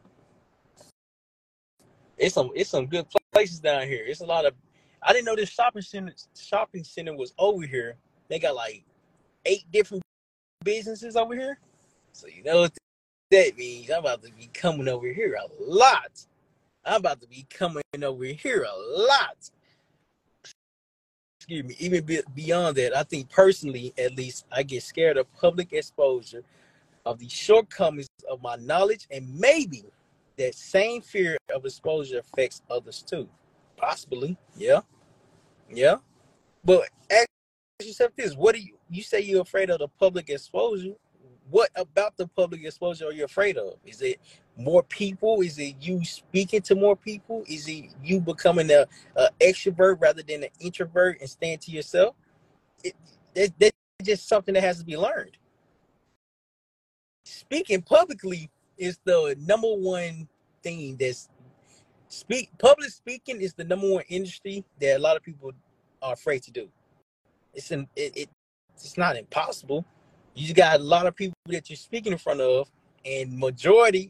It's 2.18 2.36
some 2.36 2.52
it's 2.54 2.70
some 2.70 2.88
good 2.88 3.06
places 3.32 3.60
down 3.60 3.88
here. 3.88 4.04
It's 4.06 4.22
a 4.22 4.26
lot 4.26 4.46
of 4.46 4.54
I 5.02 5.14
didn't 5.14 5.26
know 5.26 5.36
this 5.36 5.50
shopping 5.50 5.82
center 5.82 6.14
shopping 6.38 6.84
center 6.84 7.16
was 7.16 7.34
over 7.38 7.66
here. 7.66 7.96
They 8.28 8.40
got 8.40 8.56
like 8.56 8.84
eight 9.46 9.66
different 9.72 10.04
businesses 10.64 11.16
over 11.16 11.36
here. 11.36 11.60
So 12.12 12.28
you 12.28 12.44
know 12.44 12.68
that 13.32 13.58
means. 13.58 13.90
I'm 13.90 14.00
about 14.00 14.24
to 14.24 14.32
be 14.32 14.50
coming 14.54 14.88
over 14.88 15.08
here 15.08 15.36
a 15.36 15.64
lot. 15.64 16.26
I'm 16.86 16.98
about 16.98 17.22
to 17.22 17.28
be 17.28 17.46
coming 17.50 17.84
over 18.02 18.26
here 18.26 18.64
a 18.64 19.02
lot. 19.02 19.50
Excuse 21.40 21.64
me. 21.66 21.76
Even 21.80 22.06
beyond 22.36 22.78
that, 22.78 22.96
I 22.96 23.04
think 23.04 23.30
personally, 23.30 23.94
at 23.98 24.16
least, 24.16 24.46
I 24.52 24.64
get 24.64 24.84
scared 24.84 25.18
of 25.18 25.32
public 25.34 25.74
exposure 25.74 26.44
of 27.06 27.20
the 27.20 27.30
shortcomings 27.30 28.08
of 28.30 28.42
my 28.42 28.56
knowledge, 28.58 29.08
and 29.12 29.40
maybe 29.40 29.84
that 30.38 30.56
same 30.56 31.02
fear 31.02 31.38
of 31.54 31.66
exposure 31.66 32.20
affects 32.20 32.62
others 32.70 33.02
too. 33.02 33.28
Possibly, 33.78 34.38
yeah, 34.56 34.82
yeah. 35.70 35.98
But 36.64 36.90
ask 37.12 37.28
yourself 37.82 38.12
this: 38.16 38.36
What 38.36 38.56
do 38.56 38.62
you 38.62 38.76
you 38.90 39.02
say 39.04 39.22
you're 39.22 39.42
afraid 39.42 39.70
of 39.70 39.80
the 39.80 39.88
public 39.88 40.30
exposure? 40.30 40.96
What 41.50 41.70
about 41.76 42.18
the 42.18 42.28
public 42.28 42.64
exposure 42.64 43.08
are 43.08 43.14
you 43.14 43.26
afraid 43.26 43.58
of? 43.58 43.76
Is 43.86 44.02
it 44.02 44.20
more 44.58 44.84
people? 44.84 45.42
Is 45.42 45.58
it 45.60 45.76
you 45.82 46.04
speaking 46.06 46.62
to 46.64 46.76
more 46.76 46.96
people? 46.96 47.44
Is 47.48 47.68
it 47.68 47.92
you 48.04 48.20
becoming 48.22 48.70
a, 48.72 48.86
a 49.16 49.30
extrovert 49.42 50.02
rather 50.02 50.24
than 50.24 50.44
an 50.44 50.50
introvert 50.60 51.20
and 51.22 51.30
staying 51.30 51.60
to 51.60 51.72
yourself? 51.72 52.16
It, 52.84 52.96
that, 53.36 53.52
that's 53.60 53.78
just 54.04 54.28
something 54.28 54.54
that 54.54 54.64
has 54.64 54.80
to 54.80 54.86
be 54.86 54.98
learned. 54.98 55.38
Speaking 57.26 57.82
publicly 57.82 58.50
is 58.78 59.00
the 59.06 59.36
number 59.40 59.68
one 59.68 60.28
thing 60.64 60.98
that's 61.00 61.30
speak 62.10 62.50
public 62.60 62.90
speaking 62.90 63.42
is 63.42 63.54
the 63.54 63.64
number 63.64 63.90
one 63.90 64.04
industry 64.10 64.66
that 64.82 64.98
a 64.98 65.00
lot 65.00 65.16
of 65.16 65.24
people 65.24 65.52
are 66.02 66.14
afraid 66.14 66.44
to 66.44 66.52
do. 66.52 66.70
It's 67.54 67.72
it, 67.72 67.88
it 67.96 68.30
it's 68.76 68.98
not 68.98 69.18
impossible. 69.18 69.86
You 70.40 70.54
got 70.54 70.80
a 70.80 70.84
lot 70.84 71.06
of 71.06 71.18
people 71.18 71.36
that 71.48 71.70
you're 71.70 71.76
speaking 71.76 72.14
in 72.14 72.18
front 72.18 72.40
of, 72.40 72.72
and 73.04 73.38
majority, 73.38 74.10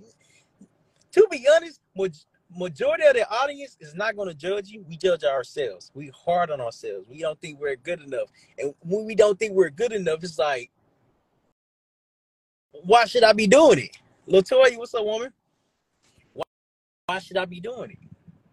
to 1.12 1.28
be 1.32 1.48
honest, 1.56 1.82
majority 2.56 3.04
of 3.06 3.16
the 3.16 3.28
audience 3.32 3.76
is 3.80 3.96
not 3.96 4.16
going 4.16 4.28
to 4.28 4.36
judge 4.36 4.70
you. 4.70 4.86
We 4.88 4.96
judge 4.96 5.24
ourselves. 5.24 5.92
We 5.96 6.12
hard 6.16 6.52
on 6.52 6.62
ourselves. 6.62 7.08
We 7.10 7.22
don't 7.22 7.42
think 7.42 7.60
we're 7.60 7.78
good 7.78 8.02
enough, 8.02 8.30
and 8.60 8.76
when 8.82 9.06
we 9.06 9.16
don't 9.16 9.40
think 9.40 9.54
we're 9.54 9.72
good 9.72 9.92
enough, 9.92 10.24
it's 10.24 10.38
like, 10.38 10.70
why 12.84 13.06
should 13.06 13.24
I 13.24 13.34
be 13.34 13.48
doing 13.48 13.80
it? 13.80 13.98
Latoya, 14.28 14.78
what's 14.78 14.94
up, 14.94 15.04
woman? 15.04 15.34
Why, 16.34 16.44
why 17.08 17.18
should 17.18 17.38
I 17.38 17.46
be 17.46 17.60
doing 17.60 17.90
it? 17.90 17.98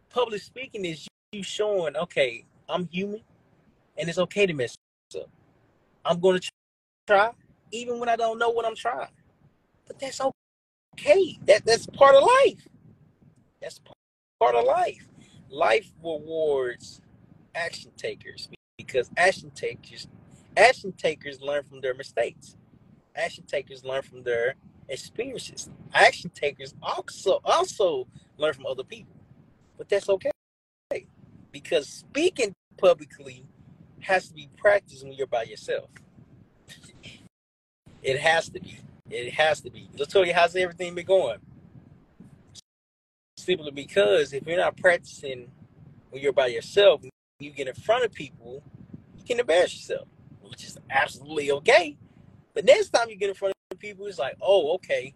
Public 0.09 0.41
speaking 0.41 0.87
is 0.87 1.07
you 1.33 1.43
showing, 1.43 1.95
okay, 1.95 2.47
I'm 2.71 2.89
human, 2.89 3.21
and 3.99 4.09
it's 4.09 4.17
okay 4.17 4.47
to 4.47 4.55
mess 4.55 4.75
up. 5.15 5.29
I'm 6.07 6.21
going 6.21 6.41
to 6.41 6.51
try, 7.07 7.33
even 7.77 7.99
when 7.99 8.09
I 8.09 8.17
don't 8.17 8.39
know 8.39 8.51
what 8.51 8.67
I'm 8.67 8.77
trying. 8.77 9.09
But 9.87 9.99
that's 9.99 10.21
okay. 10.21 11.39
That 11.47 11.65
that's 11.65 11.87
part 11.87 12.15
of 12.15 12.23
life. 12.23 12.69
That's 13.61 13.81
part 14.41 14.55
of 14.55 14.65
life. 14.65 15.07
Life 15.49 15.93
rewards 16.03 17.01
action 17.55 17.91
takers 17.97 18.49
because 18.77 19.11
action 19.17 19.51
takers 19.51 20.09
action 20.57 20.93
takers 20.93 21.41
learn 21.41 21.63
from 21.63 21.81
their 21.81 21.95
mistakes. 21.95 22.57
Action 23.15 23.45
takers 23.45 23.85
learn 23.85 24.03
from 24.03 24.23
their 24.23 24.55
experiences. 24.89 25.71
Action 25.95 26.31
takers 26.31 26.75
also 26.83 27.41
also 27.45 28.07
learn 28.39 28.55
from 28.55 28.67
other 28.67 28.85
people. 28.85 29.15
But 29.79 29.89
that's 29.89 30.09
okay. 30.09 30.31
Because 31.53 31.89
speaking 31.89 32.53
publicly 32.77 33.45
has 34.01 34.29
to 34.29 34.35
be 34.35 34.49
practiced 34.57 35.05
when 35.05 35.15
you're 35.15 35.27
by 35.27 35.45
yourself. 35.45 35.89
It 38.07 38.21
has 38.21 38.49
to 38.51 38.61
be. 38.61 38.79
It 39.11 39.35
has 39.35 39.61
to 39.63 39.71
be. 39.71 39.91
Let's 39.99 40.13
tell 40.13 40.25
you 40.25 40.33
how's 40.33 40.55
everything 40.55 40.95
been 40.95 41.07
going? 41.07 41.39
Simply 43.37 43.73
because 43.73 44.33
if 44.33 44.47
you're 44.47 44.57
not 44.57 44.77
practicing 44.77 45.51
when 46.11 46.23
you're 46.23 46.33
by 46.33 46.47
yourself, 46.47 47.03
you 47.41 47.51
get 47.51 47.67
in 47.67 47.75
front 47.75 48.05
of 48.05 48.13
people, 48.13 48.63
you 49.19 49.25
can 49.25 49.41
embarrass 49.41 49.75
yourself, 49.75 50.07
which 50.41 50.63
is 50.63 50.79
absolutely 50.89 51.51
okay. 51.51 51.97
But 52.55 52.65
next 52.65 52.91
time 52.91 53.11
you 53.11 53.17
get 53.17 53.29
in 53.29 53.35
front 53.35 53.55
of 53.73 53.79
people, 53.81 54.07
it's 54.07 54.21
like, 54.21 54.37
oh, 54.41 54.75
okay, 54.75 55.13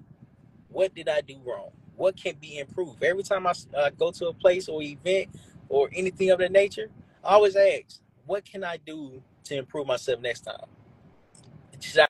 what 0.68 0.92
did 0.92 1.08
I 1.08 1.20
do 1.20 1.36
wrong? 1.46 1.70
What 1.94 2.16
can 2.16 2.34
be 2.40 2.58
improved? 2.58 3.04
Every 3.04 3.22
time 3.22 3.46
I 3.46 3.52
uh, 3.76 3.90
go 3.90 4.10
to 4.10 4.28
a 4.28 4.34
place 4.34 4.68
or 4.68 4.82
event 4.82 5.28
or 5.68 5.88
anything 5.94 6.30
of 6.30 6.40
that 6.40 6.50
nature, 6.50 6.90
I 7.22 7.34
always 7.34 7.54
ask, 7.54 8.00
what 8.26 8.44
can 8.44 8.64
I 8.64 8.78
do 8.78 9.22
to 9.44 9.56
improve 9.56 9.86
myself 9.86 10.20
next 10.20 10.40
time? 10.40 10.66
I 11.72 12.08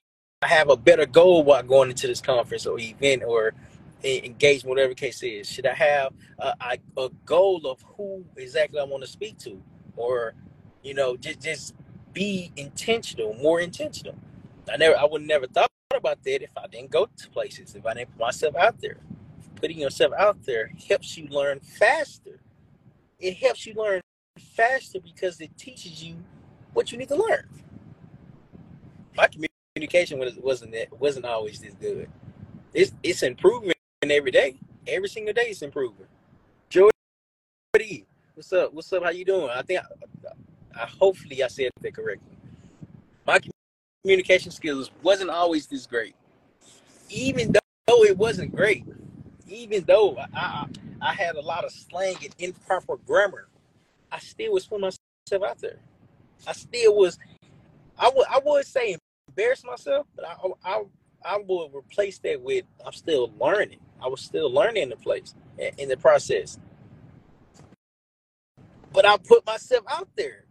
have 0.51 0.69
a 0.69 0.77
better 0.77 1.07
goal 1.07 1.45
while 1.45 1.63
going 1.63 1.91
into 1.91 2.09
this 2.09 2.21
conference 2.21 2.67
or 2.67 2.79
event 2.81 3.23
or 3.25 3.55
engagement, 4.03 4.69
whatever 4.69 4.95
case 4.95 5.23
is? 5.23 5.49
Should 5.49 5.67
I 5.67 5.75
have 5.75 6.13
a, 6.41 6.55
a 6.97 7.11
goal 7.25 7.67
of 7.67 7.81
who 7.97 8.25
exactly 8.37 8.81
I 8.81 8.85
want 8.85 9.05
to 9.05 9.09
speak 9.09 9.39
to, 9.39 9.63
or 9.97 10.35
you 10.83 10.95
know, 10.95 11.17
just 11.17 11.41
just 11.41 11.75
be 12.13 12.51
intentional, 12.57 13.35
more 13.35 13.61
intentional? 13.61 14.17
I 14.71 14.77
never, 14.77 14.99
I 14.99 15.05
would 15.05 15.23
never 15.23 15.47
thought 15.47 15.71
about 15.95 16.23
that 16.25 16.43
if 16.43 16.51
I 16.57 16.67
didn't 16.67 16.91
go 16.91 17.07
to 17.07 17.31
places, 17.31 17.77
if 17.77 17.87
I 17.87 17.95
didn't 17.95 18.11
put 18.11 18.21
myself 18.21 18.57
out 18.57 18.81
there. 18.81 18.99
Putting 19.57 19.79
yourself 19.79 20.13
out 20.19 20.43
there 20.45 20.73
helps 20.89 21.17
you 21.17 21.29
learn 21.29 21.61
faster. 21.61 22.41
It 23.19 23.37
helps 23.37 23.67
you 23.67 23.75
learn 23.75 24.01
faster 24.57 24.99
because 25.01 25.41
it 25.41 25.57
teaches 25.57 26.03
you 26.03 26.17
what 26.73 26.91
you 26.91 26.99
need 26.99 27.09
to 27.09 27.17
learn. 27.17 27.47
My 29.17 29.29
communication 29.81 30.19
was, 30.19 30.37
wasn't 30.37 30.75
wasn't 31.01 31.25
always 31.25 31.59
this 31.59 31.73
good. 31.81 32.09
It's 32.75 32.93
it's 33.03 33.23
improving 33.23 33.73
every 34.03 34.31
day. 34.31 34.59
Every 34.87 35.09
single 35.09 35.33
day 35.33 35.47
it's 35.49 35.63
improving. 35.63 36.07
Joey, 36.69 36.91
what's 38.35 38.53
up? 38.53 38.75
What's 38.75 38.93
up? 38.93 39.05
How 39.05 39.11
you 39.11 39.25
doing? 39.25 39.49
I 39.49 39.63
think 39.63 39.81
I, 39.81 40.83
I 40.83 40.87
hopefully 40.87 41.43
I 41.43 41.49
said 41.49 41.71
that 41.81 41.95
correctly. 41.95 42.37
My 43.27 43.41
communication 44.03 44.51
skills 44.51 44.91
wasn't 45.03 45.31
always 45.31 45.67
this 45.67 45.87
great. 45.87 46.15
Even 47.09 47.53
though 47.53 48.05
it 48.05 48.19
wasn't 48.19 48.55
great, 48.55 48.85
even 49.49 49.85
though 49.85 50.19
I, 50.19 50.27
I, 50.35 50.67
I 51.01 51.15
had 51.15 51.37
a 51.37 51.41
lot 51.41 51.65
of 51.65 51.73
slang 51.73 52.17
and 52.23 52.35
improper 52.39 52.97
grammar, 53.07 53.49
I 54.13 54.19
still 54.19 54.53
was 54.53 54.67
putting 54.67 54.83
myself 54.83 55.51
out 55.51 55.59
there. 55.59 55.79
I 56.47 56.53
still 56.53 56.97
was. 56.97 57.19
I 57.99 58.11
would 58.15 58.27
I 58.29 58.41
would 58.45 58.67
say 58.67 58.97
embarrass 59.31 59.65
myself, 59.65 60.07
but 60.17 60.25
I 60.25 60.35
I 60.65 60.83
I 61.25 61.39
would 61.47 61.71
replace 61.75 62.19
that 62.19 62.41
with 62.41 62.65
I'm 62.85 62.93
still 62.93 63.33
learning. 63.41 63.79
I 64.03 64.09
was 64.09 64.21
still 64.21 64.51
learning 64.53 64.89
the 64.89 64.97
place 64.97 65.35
in 65.79 65.89
the 65.89 65.97
process. 65.97 66.59
But 68.93 69.07
I 69.07 69.17
put 69.19 69.47
myself 69.47 69.85
out 69.89 70.09
there. 70.17 70.45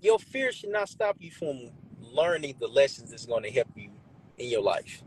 Your 0.00 0.18
fear 0.18 0.52
should 0.52 0.70
not 0.70 0.88
stop 0.88 1.16
you 1.20 1.30
from 1.30 1.70
learning 2.00 2.56
the 2.58 2.66
lessons 2.66 3.10
that's 3.10 3.26
going 3.26 3.42
to 3.42 3.50
help 3.50 3.68
you 3.76 3.90
in 4.38 4.48
your 4.48 4.62
life. 4.62 5.02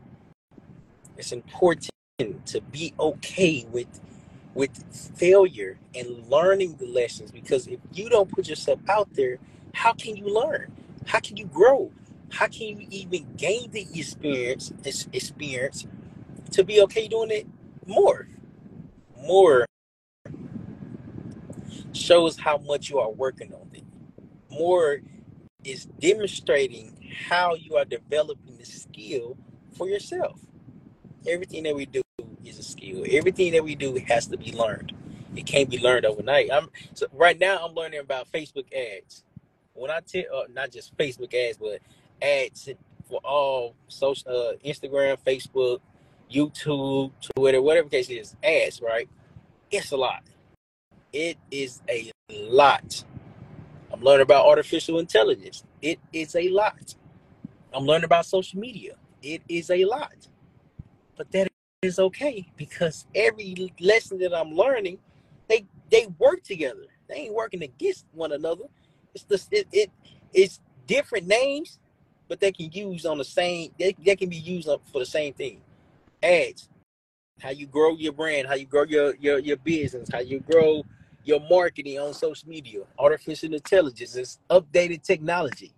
It's 1.18 1.32
important 1.32 1.92
to 2.46 2.62
be 2.62 2.94
okay 3.00 3.66
with 3.72 4.00
with 4.54 4.72
failure 5.18 5.78
and 5.94 6.30
learning 6.30 6.76
the 6.78 6.88
lessons 6.88 7.32
because 7.32 7.68
if 7.68 7.80
you 7.92 8.10
don't 8.10 8.32
put 8.32 8.48
yourself 8.48 8.80
out 8.88 9.10
there, 9.14 9.38
how 9.74 9.92
can 9.92 10.16
you 10.16 10.28
learn? 10.28 10.72
How 11.06 11.20
can 11.20 11.38
you 11.38 11.46
grow? 11.46 11.92
How 12.32 12.48
can 12.48 12.80
you 12.80 12.88
even 12.90 13.36
gain 13.38 13.72
the 13.72 13.88
experience 13.94 14.72
experience 15.14 15.88
to 16.52 16.64
be 16.64 16.82
okay 16.82 17.08
doing 17.08 17.32
it 17.32 17.48
more. 17.86 18.28
More 19.22 19.66
shows 21.94 22.40
how 22.40 22.58
much 22.58 22.90
you 22.90 23.00
are 23.00 23.12
working 23.12 23.54
on 23.54 23.70
it. 23.74 23.84
More 24.50 25.00
is 25.64 25.86
demonstrating 26.00 26.96
how 27.28 27.56
you 27.56 27.76
are 27.76 27.86
developing 27.86 28.58
the 28.58 28.66
skill 28.66 29.38
for 29.74 29.90
yourself. 29.90 30.40
Everything 31.28 31.64
that 31.64 31.76
we 31.76 31.86
do 31.86 32.02
is 32.46 32.60
a 32.60 32.64
skill. 32.64 33.04
Everything 33.10 33.52
that 33.54 33.64
we 33.64 33.76
do 33.76 33.96
has 34.08 34.28
to 34.28 34.38
be 34.38 34.54
learned. 34.54 34.94
It 35.36 35.46
can't 35.46 35.70
be 35.70 35.80
learned 35.80 36.06
overnight. 36.06 36.52
I'm 36.52 36.70
so 36.94 37.08
right 37.12 37.38
now. 37.38 37.66
I'm 37.66 37.74
learning 37.74 38.00
about 38.00 38.32
Facebook 38.32 38.68
ads. 38.74 39.25
When 39.76 39.92
I 39.92 40.00
tell, 40.00 40.24
uh, 40.34 40.44
not 40.54 40.72
just 40.72 40.96
Facebook 40.98 41.34
ads, 41.34 41.58
but 41.58 41.80
ads 42.22 42.70
for 43.08 43.20
all 43.24 43.76
social, 43.88 44.32
uh, 44.32 44.54
Instagram, 44.66 45.18
Facebook, 45.26 45.80
YouTube, 46.32 47.12
Twitter, 47.36 47.62
whatever 47.62 47.90
case 47.90 48.10
it 48.10 48.16
is, 48.16 48.36
ads. 48.44 48.82
Right? 48.82 49.08
It's 49.70 49.92
a 49.92 49.98
lot. 49.98 50.24
It 51.12 51.38
is 51.52 51.82
a 51.90 52.12
lot. 52.30 53.04
I'm 53.92 54.02
learning 54.02 54.24
about 54.24 54.46
artificial 54.46 55.00
intelligence. 55.00 55.64
It 55.82 56.00
is 56.12 56.36
a 56.36 56.50
lot. 56.50 56.96
I'm 57.74 57.86
learning 57.86 58.06
about 58.06 58.26
social 58.26 58.60
media. 58.60 58.96
It 59.22 59.42
is 59.48 59.70
a 59.70 59.86
lot. 59.86 60.16
But 61.18 61.32
that 61.32 61.48
is 61.82 62.00
okay 62.00 62.48
because 62.58 63.06
every 63.14 63.74
lesson 63.80 64.20
that 64.20 64.34
I'm 64.34 64.52
learning, 64.52 65.00
they 65.48 65.66
they 65.92 66.08
work 66.18 66.44
together. 66.44 66.86
They 67.08 67.16
ain't 67.16 67.34
working 67.34 67.64
against 67.64 68.06
one 68.14 68.32
another. 68.32 68.66
It's 69.16 69.24
the 69.24 69.42
it, 69.52 69.68
it 69.72 69.92
it's 70.34 70.60
different 70.86 71.28
names, 71.28 71.80
but 72.28 72.40
they 72.40 72.52
can 72.52 72.72
use 72.72 73.06
on 73.06 73.18
the 73.18 73.24
same. 73.24 73.72
They, 73.80 73.96
they 74.06 74.16
can 74.16 74.30
be 74.30 74.38
used 74.38 74.70
for 74.92 75.00
the 75.00 75.06
same 75.06 75.34
thing. 75.34 75.62
Ads, 76.22 76.70
how 77.40 77.50
you 77.50 77.66
grow 77.66 77.96
your 77.96 78.14
brand, 78.14 78.48
how 78.48 78.56
you 78.56 78.66
grow 78.66 78.84
your 78.84 79.16
your 79.16 79.40
your 79.40 79.58
business, 79.58 80.10
how 80.12 80.20
you 80.20 80.42
grow 80.42 80.84
your 81.24 81.40
marketing 81.50 81.98
on 82.00 82.14
social 82.14 82.48
media, 82.48 82.82
artificial 83.00 83.54
intelligence, 83.54 84.16
it's 84.16 84.40
updated 84.50 85.02
technology. 85.02 85.74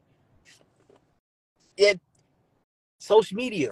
It 1.78 2.02
social 3.00 3.38
media 3.38 3.72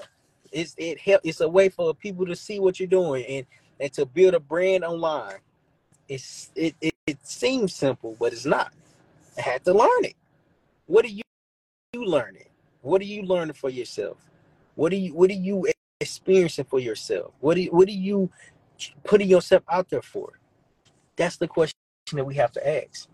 it's 0.52 0.74
it 0.78 1.00
help 1.00 1.22
it's 1.24 1.42
a 1.42 1.50
way 1.50 1.70
for 1.70 1.94
people 1.94 2.26
to 2.26 2.36
see 2.36 2.60
what 2.60 2.80
you're 2.80 2.88
doing 2.88 3.26
and 3.26 3.46
and 3.80 3.92
to 3.92 4.06
build 4.06 4.34
a 4.34 4.40
brand 4.40 4.84
online. 4.84 5.40
It's 6.08 6.52
it 6.56 6.76
it, 6.82 6.96
it 7.06 7.18
seems 7.28 7.76
simple, 7.76 8.16
but 8.20 8.32
it's 8.32 8.46
not. 8.46 8.72
Had 9.38 9.66
to 9.66 9.74
learn 9.74 10.06
it. 10.06 10.16
What 10.86 11.06
are 11.06 11.10
you 11.10 11.22
you 11.96 12.06
learning? 12.06 12.48
What 12.82 13.02
are 13.02 13.06
you 13.06 13.24
learning 13.24 13.54
for 13.54 13.70
yourself? 13.70 14.18
What 14.76 14.92
are 14.92 14.98
you 14.98 15.14
what 15.14 15.30
are 15.30 15.34
you 15.34 15.66
experiencing 16.00 16.66
for 16.66 16.80
yourself? 16.80 17.34
What 17.40 17.58
are 17.58 17.62
you, 17.62 17.72
what 17.72 17.88
are 17.88 17.92
you 17.92 18.30
putting 19.04 19.30
yourself 19.30 19.64
out 19.70 19.90
there 19.90 20.02
for? 20.02 20.40
That's 21.16 21.38
the 21.38 21.48
question 21.48 21.76
that 22.14 22.26
we 22.26 22.36
have 22.36 22.52
to 22.54 22.84
ask. 22.84 23.08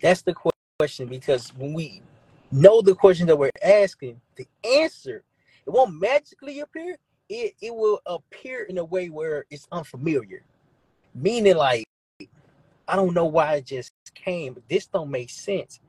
That's 0.00 0.22
the 0.22 0.34
question 0.78 1.06
because 1.06 1.54
when 1.54 1.74
we 1.74 2.02
know 2.50 2.80
the 2.80 2.94
question 2.94 3.26
that 3.26 3.36
we're 3.36 3.50
asking, 3.62 4.20
the 4.36 4.46
answer, 4.64 5.22
it 5.66 5.70
won't 5.70 6.00
magically 6.00 6.60
appear. 6.60 6.96
It, 7.28 7.54
it 7.62 7.74
will 7.74 8.00
appear 8.06 8.64
in 8.64 8.78
a 8.78 8.84
way 8.84 9.08
where 9.08 9.44
it's 9.50 9.68
unfamiliar. 9.70 10.42
Meaning 11.14 11.56
like, 11.56 11.86
I 12.88 12.96
don't 12.96 13.14
know 13.14 13.26
why 13.26 13.56
it 13.56 13.66
just 13.66 13.92
came, 14.14 14.54
but 14.54 14.68
this 14.68 14.86
don't 14.86 15.10
make 15.10 15.30
sense. 15.30 15.80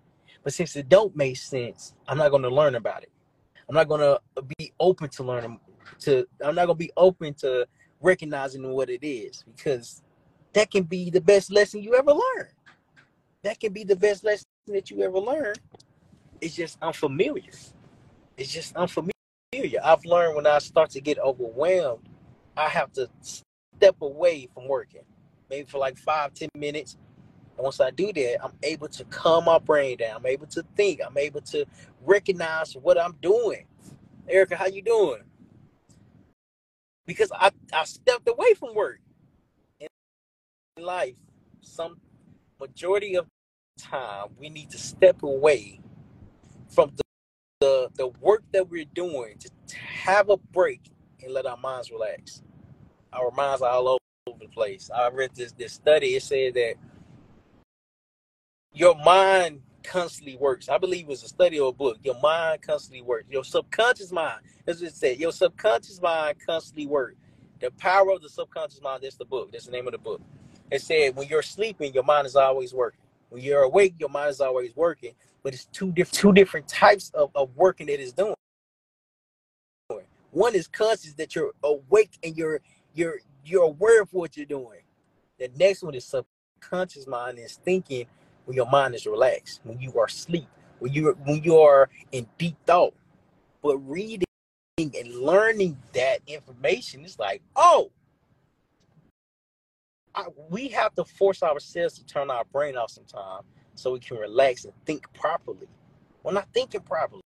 But 0.43 0.53
since 0.53 0.75
it 0.75 0.89
don't 0.89 1.15
make 1.15 1.37
sense, 1.37 1.93
I'm 2.07 2.17
not 2.17 2.31
gonna 2.31 2.49
learn 2.49 2.75
about 2.75 3.03
it. 3.03 3.11
I'm 3.69 3.75
not 3.75 3.87
gonna 3.87 4.19
be 4.57 4.73
open 4.79 5.09
to 5.09 5.23
learning 5.23 5.59
to 5.99 6.27
I'm 6.43 6.55
not 6.55 6.65
gonna 6.65 6.75
be 6.75 6.91
open 6.97 7.33
to 7.35 7.67
recognizing 8.01 8.67
what 8.69 8.89
it 8.89 9.05
is 9.05 9.43
because 9.55 10.03
that 10.53 10.69
can 10.69 10.83
be 10.83 11.09
the 11.09 11.21
best 11.21 11.51
lesson 11.51 11.81
you 11.81 11.95
ever 11.95 12.11
learn. 12.11 12.47
That 13.43 13.59
can 13.59 13.73
be 13.73 13.83
the 13.83 13.95
best 13.95 14.23
lesson 14.23 14.45
that 14.67 14.91
you 14.91 15.01
ever 15.01 15.19
learn. 15.19 15.55
It's 16.41 16.55
just 16.55 16.77
unfamiliar. 16.81 17.51
It's 18.37 18.51
just 18.51 18.75
unfamiliar. 18.75 19.11
I've 19.83 20.05
learned 20.05 20.35
when 20.35 20.47
I 20.47 20.59
start 20.59 20.89
to 20.91 21.01
get 21.01 21.19
overwhelmed, 21.19 22.07
I 22.57 22.67
have 22.67 22.91
to 22.93 23.09
step 23.21 23.95
away 24.01 24.47
from 24.53 24.67
working, 24.67 25.03
maybe 25.49 25.67
for 25.67 25.77
like 25.77 25.97
five, 25.97 26.33
ten 26.33 26.49
minutes. 26.55 26.97
And 27.57 27.63
once 27.65 27.79
I 27.81 27.91
do 27.91 28.13
that, 28.13 28.39
I'm 28.43 28.53
able 28.63 28.89
to 28.89 29.05
calm 29.05 29.45
my 29.45 29.59
brain 29.59 29.97
down. 29.97 30.17
I'm 30.17 30.25
able 30.27 30.47
to 30.47 30.63
think. 30.77 31.01
I'm 31.05 31.17
able 31.17 31.41
to 31.41 31.65
recognize 32.05 32.73
what 32.75 32.99
I'm 32.99 33.15
doing. 33.21 33.65
Erica, 34.29 34.55
how 34.57 34.67
you 34.67 34.81
doing? 34.83 35.23
Because 37.07 37.31
I, 37.35 37.51
I 37.73 37.85
stepped 37.85 38.29
away 38.29 38.53
from 38.55 38.75
work 38.75 38.99
In 40.77 40.85
life, 40.85 41.15
some 41.61 41.97
majority 42.59 43.15
of 43.15 43.27
time, 43.79 44.29
we 44.39 44.49
need 44.49 44.71
to 44.71 44.77
step 44.79 45.23
away 45.23 45.81
from 46.69 46.91
the, 46.97 47.03
the, 47.61 47.89
the 47.95 48.07
work 48.21 48.43
that 48.53 48.69
we're 48.69 48.85
doing 48.85 49.37
to 49.39 49.49
have 49.77 50.29
a 50.29 50.37
break 50.37 50.81
and 51.23 51.33
let 51.33 51.45
our 51.45 51.57
minds 51.57 51.91
relax. 51.91 52.43
Our 53.13 53.31
minds 53.31 53.61
are 53.61 53.71
all 53.71 53.99
over 54.27 54.39
the 54.39 54.47
place. 54.49 54.89
I 54.95 55.09
read 55.09 55.31
this 55.35 55.53
this 55.53 55.73
study. 55.73 56.15
It 56.15 56.23
said 56.23 56.55
that 56.55 56.75
your 58.73 58.95
mind 58.95 59.61
constantly 59.83 60.37
works. 60.37 60.69
I 60.69 60.77
believe 60.77 61.05
it 61.05 61.09
was 61.09 61.23
a 61.23 61.27
study 61.27 61.59
or 61.59 61.69
a 61.69 61.73
book. 61.73 61.97
Your 62.03 62.19
mind 62.21 62.61
constantly 62.61 63.01
works. 63.01 63.25
Your 63.29 63.43
subconscious 63.43 64.11
mind, 64.11 64.41
as 64.67 64.81
it 64.81 64.95
said, 64.95 65.19
your 65.19 65.31
subconscious 65.31 66.01
mind 66.01 66.37
constantly 66.45 66.87
works. 66.87 67.15
The 67.59 67.71
power 67.71 68.11
of 68.11 68.21
the 68.21 68.29
subconscious 68.29 68.81
mind. 68.81 69.03
That's 69.03 69.15
the 69.15 69.25
book. 69.25 69.51
That's 69.51 69.65
the 69.65 69.71
name 69.71 69.87
of 69.87 69.93
the 69.93 69.97
book. 69.97 70.21
It 70.71 70.81
said 70.81 71.15
when 71.15 71.27
you're 71.27 71.41
sleeping, 71.43 71.93
your 71.93 72.03
mind 72.03 72.27
is 72.27 72.35
always 72.35 72.73
working. 72.73 72.99
When 73.29 73.41
you're 73.41 73.63
awake, 73.63 73.95
your 73.99 74.09
mind 74.09 74.31
is 74.31 74.41
always 74.41 74.75
working. 74.75 75.13
But 75.43 75.53
it's 75.53 75.65
two 75.65 75.91
different 75.91 76.13
two 76.13 76.33
different 76.33 76.67
types 76.67 77.11
of, 77.13 77.31
of 77.35 77.55
working 77.55 77.87
that 77.87 78.01
it's 78.01 78.13
doing. 78.13 78.35
One 80.31 80.55
is 80.55 80.67
conscious 80.67 81.13
that 81.13 81.35
you're 81.35 81.51
awake 81.63 82.17
and 82.23 82.35
you're 82.35 82.59
you're 82.95 83.19
you're 83.45 83.63
aware 83.63 84.01
of 84.01 84.11
what 84.13 84.35
you're 84.35 84.45
doing. 84.45 84.79
The 85.37 85.49
next 85.57 85.83
one 85.83 85.93
is 85.95 86.05
subconscious 86.05 87.07
mind 87.07 87.39
is 87.39 87.55
thinking 87.63 88.07
when 88.45 88.55
your 88.55 88.69
mind 88.69 88.95
is 88.95 89.05
relaxed, 89.05 89.61
when 89.63 89.79
you 89.79 89.93
are 89.97 90.05
asleep, 90.05 90.47
when 90.79 90.93
you 90.93 91.17
when 91.23 91.43
you 91.43 91.57
are 91.57 91.89
in 92.11 92.27
deep 92.37 92.55
thought. 92.65 92.93
But 93.61 93.77
reading 93.77 94.25
and 94.77 95.15
learning 95.15 95.77
that 95.93 96.19
information 96.27 97.05
is 97.05 97.17
like, 97.17 97.41
oh, 97.55 97.91
I, 100.15 100.25
we 100.49 100.67
have 100.69 100.93
to 100.95 101.05
force 101.05 101.43
ourselves 101.43 101.97
to 101.99 102.05
turn 102.05 102.29
our 102.29 102.43
brain 102.45 102.75
off 102.75 102.91
sometimes 102.91 103.45
so 103.75 103.93
we 103.93 103.99
can 103.99 104.17
relax 104.17 104.65
and 104.65 104.73
think 104.85 105.11
properly. 105.13 105.67
We're 106.23 106.33
not 106.33 106.47
thinking 106.53 106.81
properly. 106.81 107.21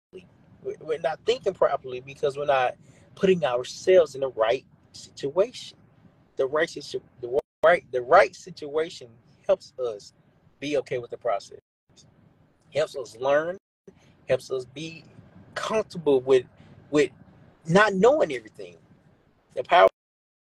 We're 0.63 0.99
not 0.99 1.21
thinking 1.27 1.55
properly 1.55 2.01
because 2.01 2.37
we're 2.37 2.47
not 2.47 2.75
putting 3.15 3.45
ourselves 3.45 4.15
in 4.15 4.21
the 4.21 4.31
right 4.31 4.65
situation. 4.93 5.79
The 6.37 6.47
right 6.47 6.71
the 7.21 7.41
right 7.65 7.85
the 7.91 8.03
right 8.03 8.35
situation 8.35 9.09
helps 9.47 9.73
us 9.79 10.13
be 10.63 10.79
okay 10.79 10.99
with 10.99 11.11
the 11.11 11.19
process. 11.19 11.59
Helps 12.73 12.97
us 12.97 13.17
learn, 13.19 13.59
helps 14.29 14.51
us 14.51 14.65
be 14.65 15.05
comfortable 15.57 16.21
with 16.21 16.47
with 16.91 17.11
not 17.67 17.95
knowing 17.95 18.33
everything. 18.33 18.77
The 19.55 19.65
power 19.65 19.89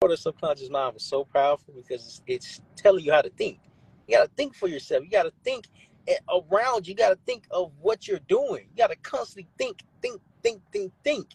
of 0.02 0.10
the 0.10 0.18
subconscious 0.18 0.70
mind 0.70 0.96
was 0.96 1.04
so 1.04 1.24
powerful 1.24 1.74
because 1.74 2.06
it's, 2.06 2.22
it's 2.28 2.62
telling 2.76 3.06
you 3.06 3.14
how 3.14 3.22
to 3.22 3.30
think. 3.30 3.60
You 4.08 4.18
got 4.18 4.24
to 4.26 4.32
think 4.36 4.54
for 4.54 4.68
yourself. 4.68 5.04
You 5.06 5.10
got 5.10 5.24
to 5.24 5.34
think 5.44 5.68
around 6.30 6.88
you. 6.88 6.94
got 6.94 7.10
to 7.10 7.20
think 7.26 7.46
of 7.50 7.72
what 7.80 8.08
you're 8.08 8.20
doing. 8.28 8.66
You 8.72 8.78
got 8.78 8.90
to 8.90 8.98
constantly 8.98 9.48
think, 9.58 9.80
think, 10.02 10.22
think, 10.44 10.62
think, 10.74 10.92
think. 11.04 11.28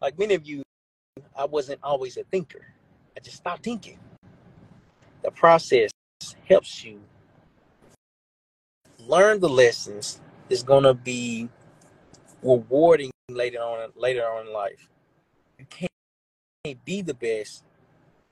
Like 0.00 0.18
many 0.18 0.34
of 0.34 0.46
you, 0.46 0.62
I 1.36 1.44
wasn't 1.44 1.80
always 1.82 2.16
a 2.16 2.24
thinker. 2.24 2.66
I 3.16 3.20
just 3.20 3.36
stopped 3.36 3.64
thinking. 3.64 3.98
The 5.22 5.30
process 5.32 5.90
helps 6.48 6.82
you 6.82 7.00
learn 9.06 9.40
the 9.40 9.48
lessons. 9.48 10.20
Is 10.48 10.64
going 10.64 10.82
to 10.82 10.94
be 10.94 11.48
rewarding 12.42 13.12
later 13.28 13.58
on 13.58 13.92
later 13.96 14.24
on 14.26 14.48
in 14.48 14.52
life. 14.52 14.88
You 15.60 15.66
can't 15.70 16.84
be 16.84 17.02
the 17.02 17.14
best 17.14 17.62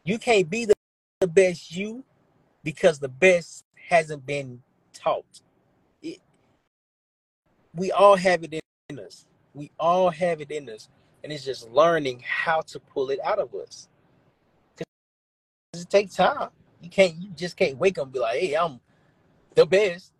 you 0.09 0.18
can't 0.18 0.48
be 0.48 0.64
the, 0.64 0.74
the 1.20 1.26
best 1.26 1.70
you 1.76 2.02
because 2.64 2.98
the 2.98 3.11
best 3.11 3.62
hasn't 3.90 4.24
been 4.24 4.62
taught. 4.94 5.42
It, 6.00 6.18
we 7.74 7.92
all 7.92 8.16
have 8.16 8.42
it 8.42 8.59
in 8.88 8.98
us. 8.98 9.26
We 9.52 9.70
all 9.78 10.09
have 10.09 10.40
it 10.40 10.50
in 10.50 10.70
us. 10.70 10.88
And 11.22 11.31
it's 11.31 11.44
just 11.44 11.68
learning 11.70 12.24
how 12.26 12.62
to 12.62 12.81
pull 12.81 13.11
it 13.11 13.18
out 13.22 13.38
of 13.38 13.54
us. 13.54 13.90
Because 14.74 15.83
it 15.83 15.90
takes 15.90 16.14
time. 16.14 16.48
You 16.81 16.88
can't 16.88 17.16
you 17.16 17.28
just 17.37 17.59
can't 17.59 17.76
wake 17.76 17.98
up 17.98 18.04
and 18.04 18.12
be 18.14 18.20
like, 18.20 18.38
hey, 18.38 18.54
I'm 18.54 18.81
the 19.57 19.66
best. 19.66 20.12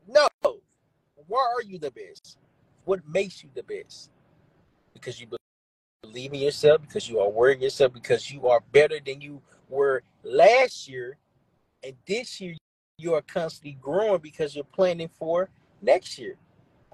Why 1.29 1.47
are 1.57 1.63
you 1.63 1.79
the 1.79 1.93
best? 1.93 2.39
What 2.85 3.07
makes 3.09 3.45
you 3.45 3.51
the 3.55 3.63
best? 3.63 4.11
Because 4.93 5.21
you 5.21 5.29
believe 6.03 6.33
in 6.33 6.41
yourself, 6.41 6.81
because 6.83 7.09
you 7.09 7.21
are 7.21 7.29
worthy 7.29 7.63
yourself, 7.63 7.93
because 7.93 8.31
you 8.31 8.49
are 8.49 8.61
better 8.73 8.99
than 9.05 9.21
you 9.21 9.41
were 9.69 10.03
last 10.25 10.89
year 10.89 11.19
and 11.83 11.95
this 12.07 12.41
year 12.41 12.55
you 12.99 13.15
are 13.15 13.23
constantly 13.23 13.79
growing 13.81 14.21
because 14.21 14.55
you're 14.57 14.65
planning 14.65 15.09
for 15.19 15.49
next 15.81 16.19
year. 16.19 16.37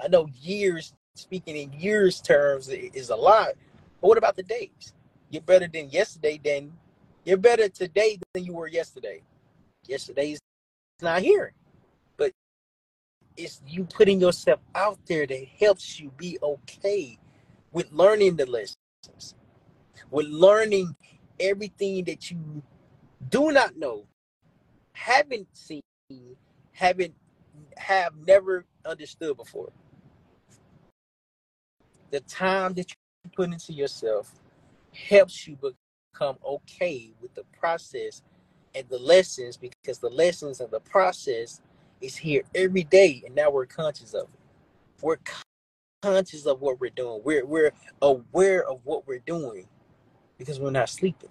I 0.02 0.08
know 0.08 0.28
years, 0.40 0.92
speaking 1.14 1.56
in 1.56 1.72
years 1.72 2.20
terms, 2.20 2.68
is 2.68 3.10
a 3.10 3.16
lot. 3.16 3.52
But 4.00 4.08
what 4.08 4.18
about 4.18 4.36
the 4.36 4.42
days? 4.42 4.92
You're 5.30 5.42
better 5.42 5.68
than 5.68 5.88
yesterday. 5.90 6.38
Then 6.42 6.72
you're 7.24 7.38
better 7.38 7.68
today 7.68 8.18
than 8.34 8.44
you 8.44 8.52
were 8.52 8.66
yesterday. 8.66 9.22
Yesterday's 9.86 10.38
not 11.00 11.22
here, 11.22 11.52
it's 13.36 13.60
you 13.66 13.84
putting 13.84 14.20
yourself 14.20 14.60
out 14.74 14.98
there 15.06 15.26
that 15.26 15.46
helps 15.60 15.98
you 15.98 16.10
be 16.16 16.38
okay 16.42 17.18
with 17.72 17.90
learning 17.92 18.36
the 18.36 18.46
lessons, 18.46 19.34
with 20.10 20.26
learning 20.26 20.94
everything 21.40 22.04
that 22.04 22.30
you 22.30 22.62
do 23.28 23.50
not 23.52 23.76
know, 23.76 24.06
haven't 24.92 25.48
seen, 25.52 25.82
haven't 26.72 27.14
have 27.76 28.12
never 28.26 28.64
understood 28.84 29.36
before. 29.36 29.72
The 32.10 32.20
time 32.20 32.74
that 32.74 32.90
you 32.90 33.30
put 33.34 33.52
into 33.52 33.72
yourself 33.72 34.32
helps 34.92 35.46
you 35.46 35.56
become 35.56 36.36
okay 36.46 37.12
with 37.20 37.34
the 37.34 37.44
process 37.58 38.22
and 38.74 38.88
the 38.88 38.98
lessons 38.98 39.56
because 39.56 39.98
the 39.98 40.10
lessons 40.10 40.60
and 40.60 40.70
the 40.70 40.80
process 40.80 41.60
is 42.04 42.16
here 42.16 42.42
every 42.54 42.84
day 42.84 43.22
and 43.24 43.34
now 43.34 43.50
we're 43.50 43.66
conscious 43.66 44.14
of 44.14 44.24
it. 44.24 44.40
We're 45.02 45.18
conscious 46.02 46.46
of 46.46 46.60
what 46.60 46.80
we're 46.80 46.90
doing. 46.90 47.22
We're 47.24 47.46
we're 47.46 47.72
aware 48.02 48.68
of 48.68 48.80
what 48.84 49.06
we're 49.06 49.20
doing 49.20 49.66
because 50.38 50.60
we're 50.60 50.70
not 50.70 50.88
sleeping. 50.88 51.30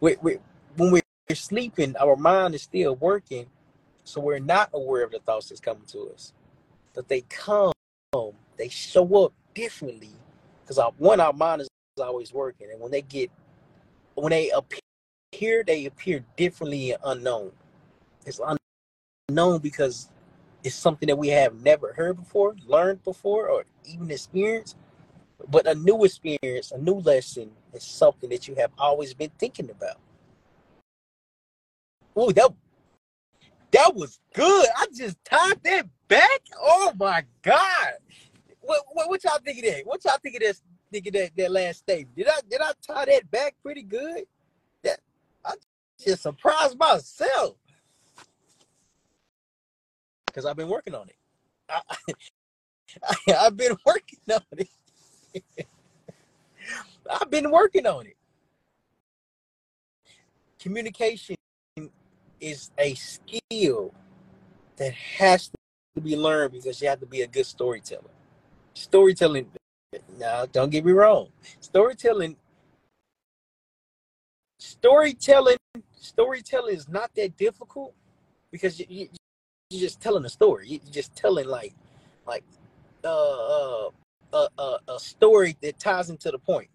we 0.00 0.16
we 0.22 0.38
when 0.76 0.90
we're 0.92 1.02
sleeping, 1.34 1.96
our 1.98 2.16
mind 2.16 2.54
is 2.54 2.62
still 2.62 2.96
working, 2.96 3.46
so 4.04 4.20
we're 4.20 4.38
not 4.38 4.70
aware 4.72 5.04
of 5.04 5.10
the 5.12 5.20
thoughts 5.20 5.48
that's 5.48 5.60
coming 5.60 5.86
to 5.88 6.10
us. 6.14 6.32
But 6.94 7.08
they 7.08 7.22
come, 7.22 7.72
they 8.56 8.68
show 8.68 9.24
up 9.24 9.32
differently 9.54 10.12
because 10.62 10.78
one, 10.98 11.20
our 11.20 11.32
mind 11.32 11.62
is 11.62 11.68
always 12.00 12.32
working, 12.32 12.68
and 12.70 12.80
when 12.80 12.90
they 12.90 13.02
get, 13.02 13.30
when 14.14 14.30
they 14.30 14.50
appear, 14.50 15.64
they 15.64 15.86
appear 15.86 16.24
differently 16.36 16.92
and 16.92 17.00
unknown. 17.04 17.52
It's 18.24 18.40
unknown 19.28 19.58
because 19.58 20.08
it's 20.62 20.76
something 20.76 21.08
that 21.08 21.16
we 21.16 21.28
have 21.28 21.60
never 21.60 21.92
heard 21.94 22.16
before, 22.16 22.54
learned 22.64 23.02
before, 23.02 23.48
or 23.48 23.64
even 23.84 24.08
experienced. 24.10 24.76
But 25.48 25.66
a 25.66 25.74
new 25.74 26.04
experience, 26.04 26.70
a 26.70 26.78
new 26.78 26.94
lesson, 26.94 27.50
is 27.72 27.82
something 27.82 28.30
that 28.30 28.46
you 28.46 28.54
have 28.54 28.70
always 28.78 29.14
been 29.14 29.30
thinking 29.36 29.68
about. 29.68 29.98
Oh, 32.14 32.30
that 32.30 32.52
that 33.72 33.94
was 33.96 34.20
good. 34.32 34.66
I 34.76 34.86
just 34.94 35.22
tied 35.24 35.60
that 35.64 35.86
back. 36.06 36.42
Oh 36.56 36.92
my 36.96 37.24
god. 37.42 37.94
What, 38.60 38.82
what, 38.92 39.08
what 39.10 39.24
y'all 39.24 39.38
think 39.44 39.58
of 39.58 39.64
that? 39.64 39.86
What 39.86 40.04
y'all 40.04 40.18
think 40.22 40.36
of 40.36 40.40
this? 40.40 40.62
Think 40.92 41.08
of 41.08 41.12
that, 41.14 41.30
that 41.36 41.50
last 41.50 41.78
statement? 41.80 42.16
Did 42.16 42.28
I 42.28 42.38
did 42.48 42.60
I 42.60 42.72
tie 42.80 43.04
that 43.06 43.28
back 43.30 43.56
pretty 43.60 43.82
good? 43.82 44.24
That 44.84 45.00
I 45.44 45.54
just 45.98 46.22
surprised 46.22 46.78
myself 46.78 47.56
because 50.36 50.44
I've 50.44 50.56
been 50.56 50.68
working 50.68 50.94
on 50.94 51.08
it. 51.08 51.16
I, 51.70 51.80
I, 53.08 53.46
I've 53.46 53.56
been 53.56 53.74
working 53.86 54.18
on 54.30 54.42
it. 54.58 54.68
I've 57.10 57.30
been 57.30 57.50
working 57.50 57.86
on 57.86 58.06
it. 58.06 58.16
Communication 60.58 61.36
is 62.38 62.70
a 62.76 62.92
skill 62.94 63.94
that 64.76 64.92
has 64.92 65.48
to 65.94 66.02
be 66.02 66.16
learned 66.16 66.52
because 66.52 66.82
you 66.82 66.88
have 66.88 67.00
to 67.00 67.06
be 67.06 67.22
a 67.22 67.26
good 67.26 67.46
storyteller. 67.46 68.10
Storytelling, 68.74 69.46
now 70.18 70.44
don't 70.44 70.68
get 70.68 70.84
me 70.84 70.92
wrong. 70.92 71.28
Storytelling, 71.60 72.36
storytelling, 74.58 75.56
storytelling 75.98 76.74
is 76.74 76.88
not 76.90 77.10
that 77.14 77.38
difficult 77.38 77.94
because 78.50 78.78
you, 78.80 79.08
you're 79.70 79.80
just 79.80 80.00
telling 80.00 80.24
a 80.24 80.28
story. 80.28 80.68
You're 80.68 80.92
just 80.92 81.14
telling 81.16 81.46
like, 81.46 81.74
like, 82.26 82.44
uh, 83.04 83.86
uh, 83.86 83.90
uh, 84.32 84.48
uh, 84.58 84.78
a 84.88 84.98
story 84.98 85.56
that 85.62 85.78
ties 85.78 86.10
into 86.10 86.30
the 86.30 86.38
point. 86.38 86.68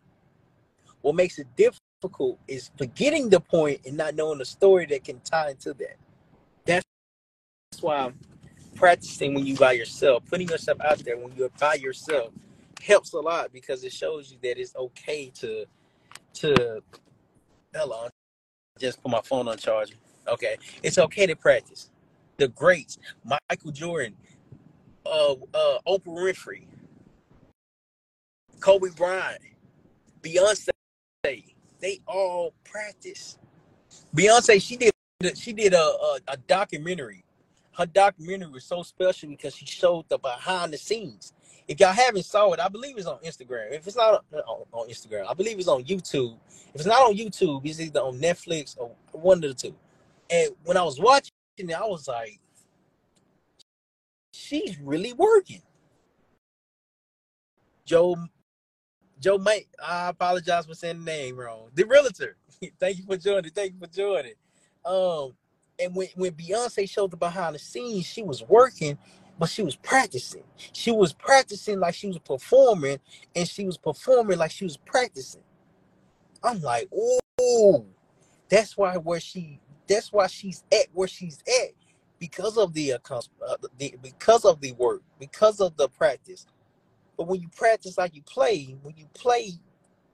What 1.02 1.16
makes 1.16 1.40
it 1.40 1.48
difficult 1.56 2.40
is 2.48 2.72
forgetting 2.78 3.30
the 3.30 3.40
point 3.40 3.82
and 3.86 3.98
not 3.98 4.16
knowing 4.16 4.40
the 4.40 4.46
story 4.46 4.86
that 4.88 5.04
can 5.04 5.20
tie 5.22 5.52
into 5.52 5.74
that. 5.74 5.96
That's 6.66 6.86
why 7.80 8.12
practicing 8.76 9.34
when 9.34 9.46
you 9.46 9.56
by 9.56 9.74
yourself, 9.74 10.24
putting 10.30 10.48
yourself 10.50 10.80
out 10.82 11.00
there 11.00 11.18
when 11.18 11.34
you're 11.36 11.50
by 11.60 11.76
yourself 11.76 12.34
helps 12.82 13.14
a 13.14 13.20
lot 13.20 13.54
because 13.54 13.84
it 13.84 13.94
shows 13.94 14.32
you 14.32 14.38
that 14.42 14.60
it's 14.60 14.76
okay 14.76 15.32
to 15.36 15.66
to 16.34 16.82
hello 17.74 18.10
just 18.80 19.02
put 19.04 19.12
my 19.12 19.22
phone 19.22 19.48
on 19.48 19.58
charger. 19.58 19.94
Okay. 20.28 20.58
It's 20.82 20.98
okay 20.98 21.28
to 21.28 21.36
practice. 21.36 21.91
The 22.42 22.48
greats, 22.48 22.98
Michael 23.24 23.72
Jordan, 23.72 24.16
uh 25.06 25.34
uh 25.54 25.78
Oprah 25.88 26.08
Winfrey, 26.08 26.66
Kobe 28.60 28.90
Bryant, 28.98 29.44
Beyonce, 30.24 30.70
they 31.24 32.00
all 32.08 32.56
practice. 32.64 33.38
Beyonce, 34.16 34.60
she 34.60 34.76
did 34.76 34.92
she 35.36 35.54
did 35.54 35.76
a, 35.76 35.84
a, 35.84 36.20
a 36.30 36.38
documentary. 36.48 37.24
Her 37.78 37.86
documentary 37.86 38.50
was 38.50 38.66
so 38.66 38.82
special 38.82 39.30
because 39.30 39.56
she 39.56 39.68
showed 39.68 40.10
the 40.10 40.18
behind 40.18 40.74
the 40.74 40.80
scenes. 40.80 41.34
If 41.68 41.80
y'all 41.80 41.94
haven't 41.94 42.26
saw 42.26 42.52
it, 42.54 42.60
I 42.60 42.70
believe 42.70 42.98
it's 42.98 43.06
on 43.06 43.20
Instagram. 43.20 43.72
If 43.72 43.86
it's 43.86 43.98
not 43.98 44.26
on, 44.34 44.64
on 44.72 44.90
Instagram, 44.90 45.28
I 45.30 45.36
believe 45.36 45.60
it's 45.60 45.68
on 45.68 45.84
YouTube. 45.84 46.38
If 46.74 46.78
it's 46.82 46.88
not 46.88 47.04
on 47.04 47.16
YouTube, 47.16 47.62
it's 47.66 47.80
either 47.80 48.00
on 48.00 48.20
Netflix 48.20 48.76
or 48.80 48.96
one 49.12 49.44
of 49.44 49.44
the 49.44 49.54
two. 49.54 49.76
And 50.32 50.50
when 50.64 50.76
I 50.76 50.82
was 50.82 51.00
watching 51.00 51.31
it, 51.58 51.74
I 51.74 51.86
was 51.86 52.08
like, 52.08 52.40
she's 54.32 54.80
really 54.80 55.14
working. 55.14 55.62
Joe 57.86 58.16
Joe 59.22 59.38
mate, 59.38 59.68
I 59.84 60.10
apologize 60.10 60.66
for 60.66 60.74
saying 60.74 61.00
the 61.00 61.12
name 61.12 61.38
wrong. 61.38 61.70
The 61.76 61.84
realtor. 61.84 62.38
Thank 62.80 62.98
you 62.98 63.04
for 63.06 63.18
joining. 63.18 63.52
Thank 63.52 63.74
you 63.74 63.80
for 63.80 63.94
joining. 63.94 64.34
Um, 64.84 65.34
and 65.80 65.96
when, 65.96 66.08
when 66.16 66.32
Beyonce 66.32 66.90
showed 66.90 67.12
the 67.12 67.18
behind 67.18 67.56
the 67.56 67.60
scenes, 67.60 68.08
she 68.08 68.24
was 68.24 68.44
working, 68.44 68.98
but 69.38 69.50
she 69.50 69.62
was 69.62 69.76
practicing. 69.76 70.44
She 70.74 70.92
was 70.92 71.14
practicing 71.14 71.80
like 71.80 71.94
she 71.94 72.08
was 72.08 72.18
performing, 72.18 73.00
and 73.36 73.48
she 73.48 73.66
was 73.66 73.78
performing 73.78 74.40
like 74.40 74.52
she 74.52 74.66
was 74.66 74.78
practicing. 74.78 75.44
I'm 76.44 76.62
like, 76.62 76.90
oh, 77.40 77.86
that's 78.50 78.76
why 78.76 78.98
where 78.98 79.20
she, 79.20 79.60
that's 79.92 80.12
why 80.12 80.28
she's 80.28 80.64
at 80.72 80.88
where 80.94 81.08
she's 81.08 81.40
at 81.48 81.72
because 82.20 82.58
of 82.58 82.74
the, 82.74 82.94
uh, 82.94 82.98
the 83.78 83.96
because 84.02 84.46
of 84.46 84.62
the 84.62 84.72
work, 84.74 85.02
because 85.20 85.60
of 85.60 85.76
the 85.78 85.90
practice. 85.90 86.46
But 87.18 87.28
when 87.28 87.42
you 87.42 87.50
practice 87.50 87.98
like 87.98 88.16
you 88.16 88.22
play, 88.24 88.76
when 88.84 88.96
you 88.98 89.08
play, 89.14 89.52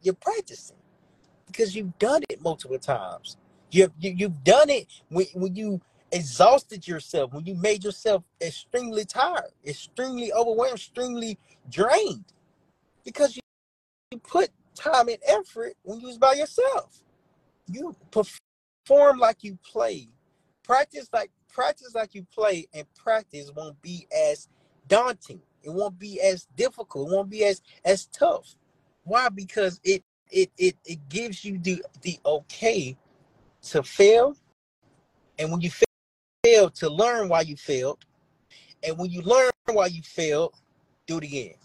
you're 0.01 0.15
practicing 0.15 0.77
because 1.45 1.75
you've 1.75 1.97
done 1.99 2.23
it 2.29 2.41
multiple 2.41 2.79
times. 2.79 3.37
You've 3.71 3.91
you, 3.99 4.11
have 4.11 4.19
you 4.19 4.27
have 4.27 4.43
done 4.43 4.69
it 4.69 4.87
when 5.09 5.25
when 5.33 5.55
you 5.55 5.81
exhausted 6.11 6.87
yourself, 6.87 7.33
when 7.33 7.45
you 7.45 7.55
made 7.55 7.83
yourself 7.83 8.23
extremely 8.41 9.05
tired, 9.05 9.51
extremely 9.65 10.31
overwhelmed, 10.31 10.75
extremely 10.75 11.37
drained, 11.69 12.25
because 13.03 13.35
you, 13.35 13.41
you 14.11 14.19
put 14.19 14.49
time 14.75 15.09
and 15.09 15.17
effort 15.27 15.73
when 15.83 15.99
you 15.99 16.07
was 16.07 16.17
by 16.17 16.33
yourself. 16.33 17.01
You 17.69 17.95
perform 18.11 18.46
like 18.89 19.43
you 19.43 19.57
play, 19.63 20.07
practice 20.63 21.09
like 21.13 21.31
practice 21.51 21.95
like 21.95 22.15
you 22.15 22.25
play, 22.33 22.67
and 22.73 22.85
practice 22.95 23.51
won't 23.55 23.81
be 23.81 24.07
as 24.11 24.47
daunting 24.87 25.41
it 25.67 25.73
won't 25.73 25.99
be 25.99 26.21
as 26.21 26.47
difficult. 26.55 27.09
It 27.09 27.15
won't 27.15 27.29
be 27.29 27.43
as 27.43 27.61
as 27.83 28.05
tough. 28.05 28.55
Why? 29.03 29.27
Because 29.27 29.81
it 29.83 30.01
it 30.31 30.49
it 30.57 30.77
it 30.85 31.09
gives 31.09 31.43
you 31.43 31.59
the 31.59 31.83
the 32.03 32.19
okay 32.25 32.95
to 33.63 33.83
fail, 33.83 34.37
and 35.37 35.51
when 35.51 35.59
you 35.59 35.71
fail, 36.45 36.69
to 36.69 36.89
learn 36.89 37.27
why 37.27 37.41
you 37.41 37.57
failed, 37.57 38.05
and 38.81 38.97
when 38.97 39.09
you 39.09 39.21
learn 39.21 39.51
why 39.65 39.87
you 39.87 40.01
failed, 40.01 40.55
do 41.05 41.17
it 41.17 41.25
again. 41.25 41.55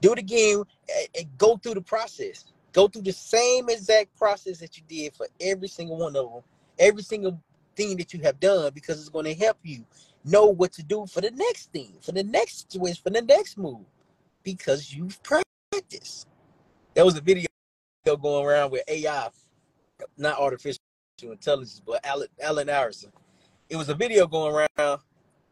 Do 0.00 0.12
it 0.12 0.18
again 0.18 0.64
and 1.16 1.38
go 1.38 1.58
through 1.58 1.74
the 1.74 1.82
process. 1.82 2.46
Go 2.72 2.88
through 2.88 3.02
the 3.02 3.12
same 3.12 3.68
exact 3.68 4.16
process 4.16 4.58
that 4.58 4.76
you 4.76 4.84
did 4.88 5.14
for 5.14 5.26
every 5.40 5.68
single 5.68 5.96
one 5.96 6.16
of 6.16 6.32
them, 6.32 6.42
every 6.78 7.02
single 7.02 7.40
thing 7.76 7.96
that 7.96 8.12
you 8.12 8.20
have 8.20 8.38
done, 8.40 8.72
because 8.74 9.00
it's 9.00 9.08
going 9.08 9.24
to 9.24 9.34
help 9.34 9.58
you 9.62 9.84
know 10.24 10.46
what 10.46 10.72
to 10.74 10.82
do 10.82 11.06
for 11.06 11.20
the 11.20 11.30
next 11.32 11.72
thing, 11.72 11.94
for 12.00 12.12
the 12.12 12.22
next 12.22 12.70
situation, 12.70 13.00
for 13.02 13.10
the 13.10 13.22
next 13.22 13.58
move, 13.58 13.84
because 14.42 14.94
you've 14.94 15.20
practiced. 15.22 16.28
There 16.94 17.04
was 17.04 17.16
a 17.16 17.20
video 17.20 17.46
going 18.04 18.46
around 18.46 18.70
with 18.70 18.82
AI 18.88 19.30
not 20.16 20.38
artificial 20.38 20.80
intelligence, 21.22 21.82
but 21.84 22.04
Alan, 22.04 22.28
Allen 22.40 22.70
Iverson. 22.70 23.12
It 23.68 23.76
was 23.76 23.88
a 23.88 23.94
video 23.94 24.26
going 24.26 24.54
around, 24.78 25.00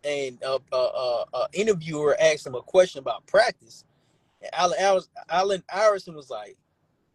and 0.04 0.38
a, 0.42 0.58
a, 0.72 0.76
a, 0.76 1.24
a 1.34 1.48
interviewer 1.52 2.16
asked 2.20 2.46
him 2.46 2.54
a 2.54 2.62
question 2.62 2.98
about 3.00 3.26
practice. 3.26 3.84
And 4.42 4.72
Allen 5.30 5.62
Iverson 5.72 6.14
was 6.14 6.30
like, 6.30 6.56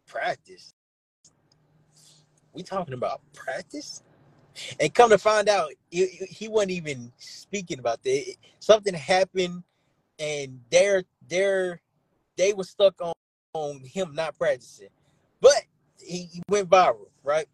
"Practice? 0.06 0.74
We 2.52 2.62
talking 2.62 2.94
about 2.94 3.20
practice?" 3.32 4.02
And 4.78 4.94
come 4.94 5.10
to 5.10 5.18
find 5.18 5.48
out, 5.48 5.72
he, 5.90 6.06
he 6.06 6.48
wasn't 6.48 6.72
even 6.72 7.12
speaking 7.18 7.80
about 7.80 8.02
that. 8.04 8.36
Something 8.60 8.94
happened, 8.94 9.64
and 10.18 10.60
they're 10.70 11.04
they're 11.28 11.80
they 12.36 12.52
were 12.52 12.64
stuck 12.64 13.00
on, 13.00 13.12
on 13.54 13.80
him 13.84 14.14
not 14.14 14.38
practicing. 14.38 14.88
But 15.40 15.62
he, 15.98 16.28
he 16.32 16.42
went 16.48 16.70
viral, 16.70 17.08
right? 17.22 17.46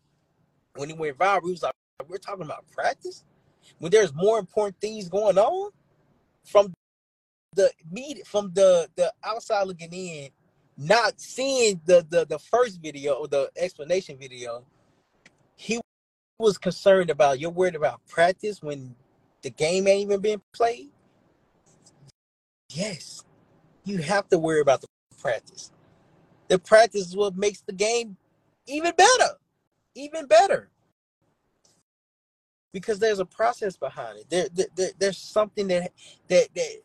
When 0.76 0.88
he 0.88 0.94
went 0.94 1.18
viral, 1.18 1.44
he 1.44 1.52
was 1.52 1.62
like, 1.62 1.74
"We're 2.08 2.18
talking 2.18 2.44
about 2.44 2.64
practice 2.70 3.24
when 3.78 3.90
there's 3.90 4.14
more 4.14 4.38
important 4.38 4.80
things 4.80 5.08
going 5.08 5.38
on 5.38 5.70
from 6.44 6.72
the 7.54 7.70
media, 7.90 8.24
from 8.24 8.52
the 8.54 8.88
the 8.96 9.12
outside 9.24 9.66
looking 9.66 9.92
in, 9.92 10.30
not 10.80 11.20
seeing 11.20 11.78
the 11.84 12.04
the 12.08 12.24
the 12.24 12.38
first 12.38 12.80
video 12.80 13.12
or 13.12 13.28
the 13.28 13.50
explanation 13.56 14.16
video. 14.18 14.64
He 15.54 15.78
was 16.38 16.56
concerned 16.56 17.10
about 17.10 17.38
you're 17.38 17.50
worried 17.50 17.74
about 17.74 18.00
practice 18.08 18.62
when 18.62 18.94
the 19.42 19.50
game 19.50 19.86
ain't 19.86 20.10
even 20.10 20.20
been 20.20 20.40
played. 20.54 20.88
Yes, 22.70 23.22
you 23.84 23.98
have 23.98 24.28
to 24.30 24.38
worry 24.38 24.60
about 24.60 24.80
the 24.80 24.86
practice. 25.20 25.70
The 26.48 26.58
practice 26.58 27.08
is 27.08 27.16
what 27.16 27.36
makes 27.36 27.60
the 27.60 27.74
game 27.74 28.16
even 28.66 28.92
better, 28.96 29.34
even 29.94 30.26
better. 30.26 30.70
Because 32.72 32.98
there's 32.98 33.18
a 33.18 33.26
process 33.26 33.76
behind 33.76 34.20
it. 34.20 34.30
There, 34.30 34.48
there, 34.54 34.66
there 34.76 34.90
there's 34.98 35.18
something 35.18 35.68
that 35.68 35.92
that 36.28 36.48
that 36.54 36.80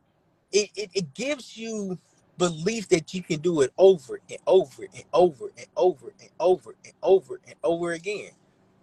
it, 0.52 0.70
it, 0.76 0.90
it 0.94 1.14
gives 1.14 1.56
you 1.56 1.98
belief 2.38 2.90
that 2.90 3.14
you 3.14 3.24
can 3.24 3.40
do 3.40 3.62
it 3.62 3.72
over 3.78 4.20
and 4.30 4.40
over 4.48 4.84
and 4.84 5.04
over 5.14 5.52
and 5.58 5.68
over 5.78 6.14
and 6.20 6.30
over 6.40 6.76
and 6.84 6.94
over 7.04 7.42
and 7.48 7.56
over 7.64 7.94
again 7.94 8.32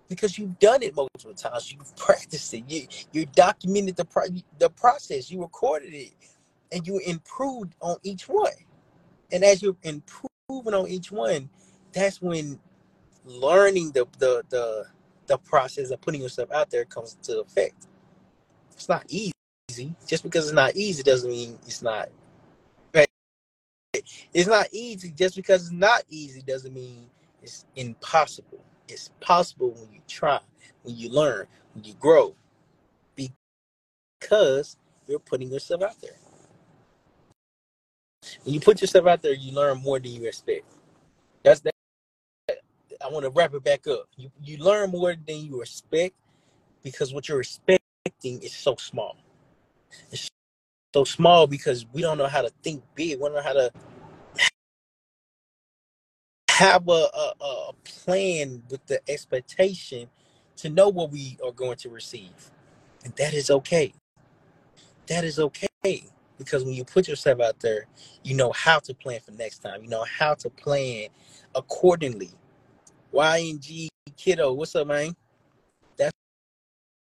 because 0.09 0.39
you've 0.39 0.59
done 0.59 0.83
it 0.83 0.95
multiple 0.95 1.35
times. 1.35 1.73
You've 1.73 1.97
practiced 1.97 2.53
it. 2.55 2.65
You 2.69 2.87
you 3.13 3.27
documented 3.27 3.97
the 3.97 4.05
pro- 4.05 4.27
the 4.59 4.71
process. 4.71 5.31
You 5.31 5.43
recorded 5.43 5.95
it, 5.95 6.13
and 6.71 6.87
you 6.87 6.99
improved 6.99 7.75
on 7.81 7.97
each 8.03 8.29
one. 8.29 8.53
And 9.33 9.45
as 9.45 9.63
you're 9.63 9.77
improving 9.83 10.75
on 10.75 10.89
each 10.89 11.11
one, 11.11 11.49
that's 11.93 12.21
when 12.21 12.59
learning 13.25 13.93
the 13.93 14.07
the 14.19 14.43
the 14.51 14.87
the 15.27 15.39
process 15.39 15.91
of 15.91 16.01
putting 16.01 16.21
yourself 16.21 16.51
out 16.53 16.71
there 16.71 16.85
comes 16.85 17.17
to 17.23 17.41
effect. 17.41 17.87
It's 18.73 18.89
not 18.89 19.05
easy. 19.09 19.33
Just 20.07 20.23
because 20.23 20.47
it's 20.47 20.55
not 20.55 20.77
easy 20.77 21.03
doesn't 21.03 21.31
mean 21.31 21.59
it's 21.67 21.83
not. 21.83 22.11
It's 23.95 24.49
not 24.49 24.69
easy. 24.73 25.11
Just 25.11 25.37
because 25.37 25.65
it's 25.65 25.73
not 25.73 26.03
easy 26.09 26.43
doesn't 26.43 26.73
mean 26.73 27.11
it's 27.43 27.67
impossible. 27.77 28.65
It's 28.89 29.11
possible 29.21 29.71
when 29.71 29.93
you 29.93 30.01
try, 30.09 30.41
when 30.83 30.97
you 30.97 31.11
learn, 31.11 31.47
when 31.75 31.85
you 31.85 31.95
grow, 31.95 32.35
because 34.21 34.77
you're 35.07 35.19
putting 35.19 35.51
yourself 35.53 35.83
out 35.83 36.01
there. 36.01 36.17
When 38.45 38.55
you 38.55 38.61
put 38.61 38.81
yourself 38.81 39.07
out 39.07 39.23
there, 39.23 39.35
you 39.35 39.53
learn 39.53 39.79
more 39.83 39.99
than 39.99 40.13
you 40.13 40.27
expect. 40.27 40.65
That's 41.45 41.61
that. 41.61 41.73
I 43.05 43.09
want 43.11 43.25
to 43.25 43.31
wrap 43.31 43.55
it 43.55 43.65
back 43.65 43.87
up. 43.89 44.07
You 44.17 44.31
you 44.43 44.59
learn 44.59 44.91
more 44.91 45.15
than 45.15 45.39
you 45.39 45.61
expect 45.63 46.15
because 46.83 47.13
what 47.15 47.29
you're 47.29 47.41
expecting 47.41 48.43
is 48.43 48.55
so 48.55 48.77
small. 48.77 49.17
It's 50.11 50.31
so 50.93 51.05
small 51.05 51.47
because 51.47 51.87
we 51.93 52.03
don't 52.03 52.19
know 52.19 52.27
how 52.27 52.43
to 52.43 52.51
think 52.63 52.83
big. 52.95 53.19
We 53.19 53.25
don't 53.25 53.35
know 53.35 53.43
how 53.43 53.55
to 53.55 53.73
have 56.51 56.87
a, 56.89 56.93
a, 56.93 57.33
a 57.41 57.73
plan 57.85 58.63
with 58.71 58.85
the 58.87 59.01
expectation 59.11 60.09
to 60.57 60.71
know 60.71 60.89
what 60.89 61.11
we 61.11 61.39
are 61.45 61.53
going 61.53 61.77
to 61.77 61.89
receive. 61.89 62.51
And 63.05 63.15
that 63.17 63.35
is 63.35 63.51
okay. 63.51 63.93
That 65.07 65.25
is 65.25 65.39
okay. 65.39 66.05
Because 66.39 66.65
when 66.65 66.75
you 66.75 66.85
put 66.85 67.09
yourself 67.09 67.41
out 67.41 67.61
there, 67.61 67.87
you 68.23 68.35
know 68.35 68.53
how 68.53 68.79
to 68.81 68.95
plan 68.95 69.21
for 69.21 69.33
next 69.33 69.59
time. 69.59 69.83
You 69.83 69.89
know 69.89 70.05
how 70.05 70.35
to 70.35 70.51
plan 70.51 71.09
accordingly. 71.55 72.31
YNG 73.13 73.89
kiddo, 74.17 74.53
what's 74.53 74.75
up, 74.75 74.87
man? 74.87 75.15
That's 75.97 76.13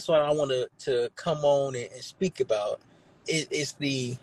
what 0.05 0.21
I 0.21 0.31
wanted 0.31 0.67
to, 0.79 1.09
come 1.15 1.39
on 1.43 1.75
and 1.75 1.89
speak 2.01 2.39
about. 2.39 2.81
It, 3.27 3.47
it's 3.51 3.73
the 3.73 4.17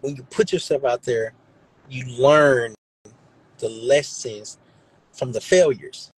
when 0.00 0.16
you 0.16 0.22
put 0.24 0.52
yourself 0.52 0.84
out 0.84 1.02
there, 1.02 1.32
you 1.88 2.04
learn 2.20 2.74
the 3.58 3.68
lessons 3.68 4.58
from 5.12 5.32
the 5.32 5.40
failures. 5.40 6.10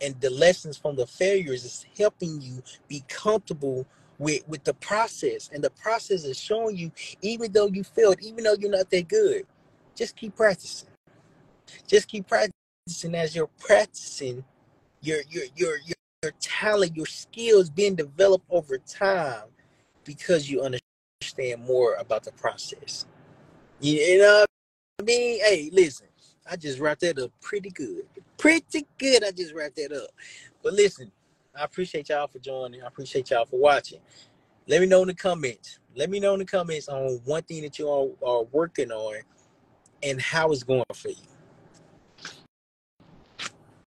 And 0.00 0.20
the 0.20 0.30
lessons 0.30 0.76
from 0.76 0.96
the 0.96 1.06
failures 1.06 1.64
is 1.64 1.86
helping 1.96 2.40
you 2.42 2.62
be 2.88 3.02
comfortable 3.08 3.86
with, 4.18 4.46
with 4.48 4.64
the 4.64 4.74
process. 4.74 5.48
And 5.52 5.64
the 5.64 5.70
process 5.70 6.24
is 6.24 6.38
showing 6.38 6.76
you, 6.76 6.92
even 7.22 7.52
though 7.52 7.68
you 7.68 7.84
failed, 7.84 8.16
even 8.20 8.44
though 8.44 8.56
you're 8.58 8.70
not 8.70 8.90
that 8.90 9.08
good, 9.08 9.46
just 9.94 10.16
keep 10.16 10.36
practicing. 10.36 10.88
Just 11.86 12.08
keep 12.08 12.26
practicing 12.26 13.14
as 13.14 13.34
you're 13.34 13.48
practicing 13.58 14.44
your 15.00 15.20
your 15.30 15.44
your 15.56 15.76
your, 15.86 15.96
your 16.22 16.32
talent, 16.40 16.96
your 16.96 17.06
skills 17.06 17.70
being 17.70 17.94
developed 17.94 18.46
over 18.50 18.78
time 18.78 19.44
because 20.04 20.50
you 20.50 20.60
understand 20.60 20.80
more 21.60 21.94
about 21.94 22.24
the 22.24 22.32
process. 22.32 23.06
You 23.80 24.18
know 24.18 24.44
I 25.00 25.02
mean? 25.02 25.40
Hey, 25.44 25.70
listen, 25.72 26.06
I 26.50 26.56
just 26.56 26.78
wrapped 26.78 27.00
that 27.02 27.18
up 27.18 27.30
pretty 27.40 27.70
good. 27.70 28.04
Pretty 28.38 28.86
good. 28.98 29.24
I 29.24 29.30
just 29.30 29.54
wrapped 29.54 29.76
that 29.76 29.92
up. 29.92 30.10
But 30.62 30.74
listen, 30.74 31.10
I 31.58 31.64
appreciate 31.64 32.08
y'all 32.08 32.26
for 32.26 32.38
joining. 32.38 32.82
I 32.82 32.86
appreciate 32.86 33.30
y'all 33.30 33.46
for 33.46 33.58
watching. 33.58 34.00
Let 34.66 34.80
me 34.80 34.86
know 34.86 35.02
in 35.02 35.08
the 35.08 35.14
comments. 35.14 35.78
Let 35.96 36.10
me 36.10 36.20
know 36.20 36.34
in 36.34 36.38
the 36.40 36.44
comments 36.44 36.88
on 36.88 37.20
one 37.24 37.42
thing 37.42 37.62
that 37.62 37.78
you 37.78 37.86
all 37.86 38.16
are 38.24 38.44
working 38.44 38.90
on 38.90 39.16
and 40.02 40.20
how 40.20 40.50
it's 40.52 40.62
going 40.62 40.84
for 40.94 41.08
you. 41.08 41.33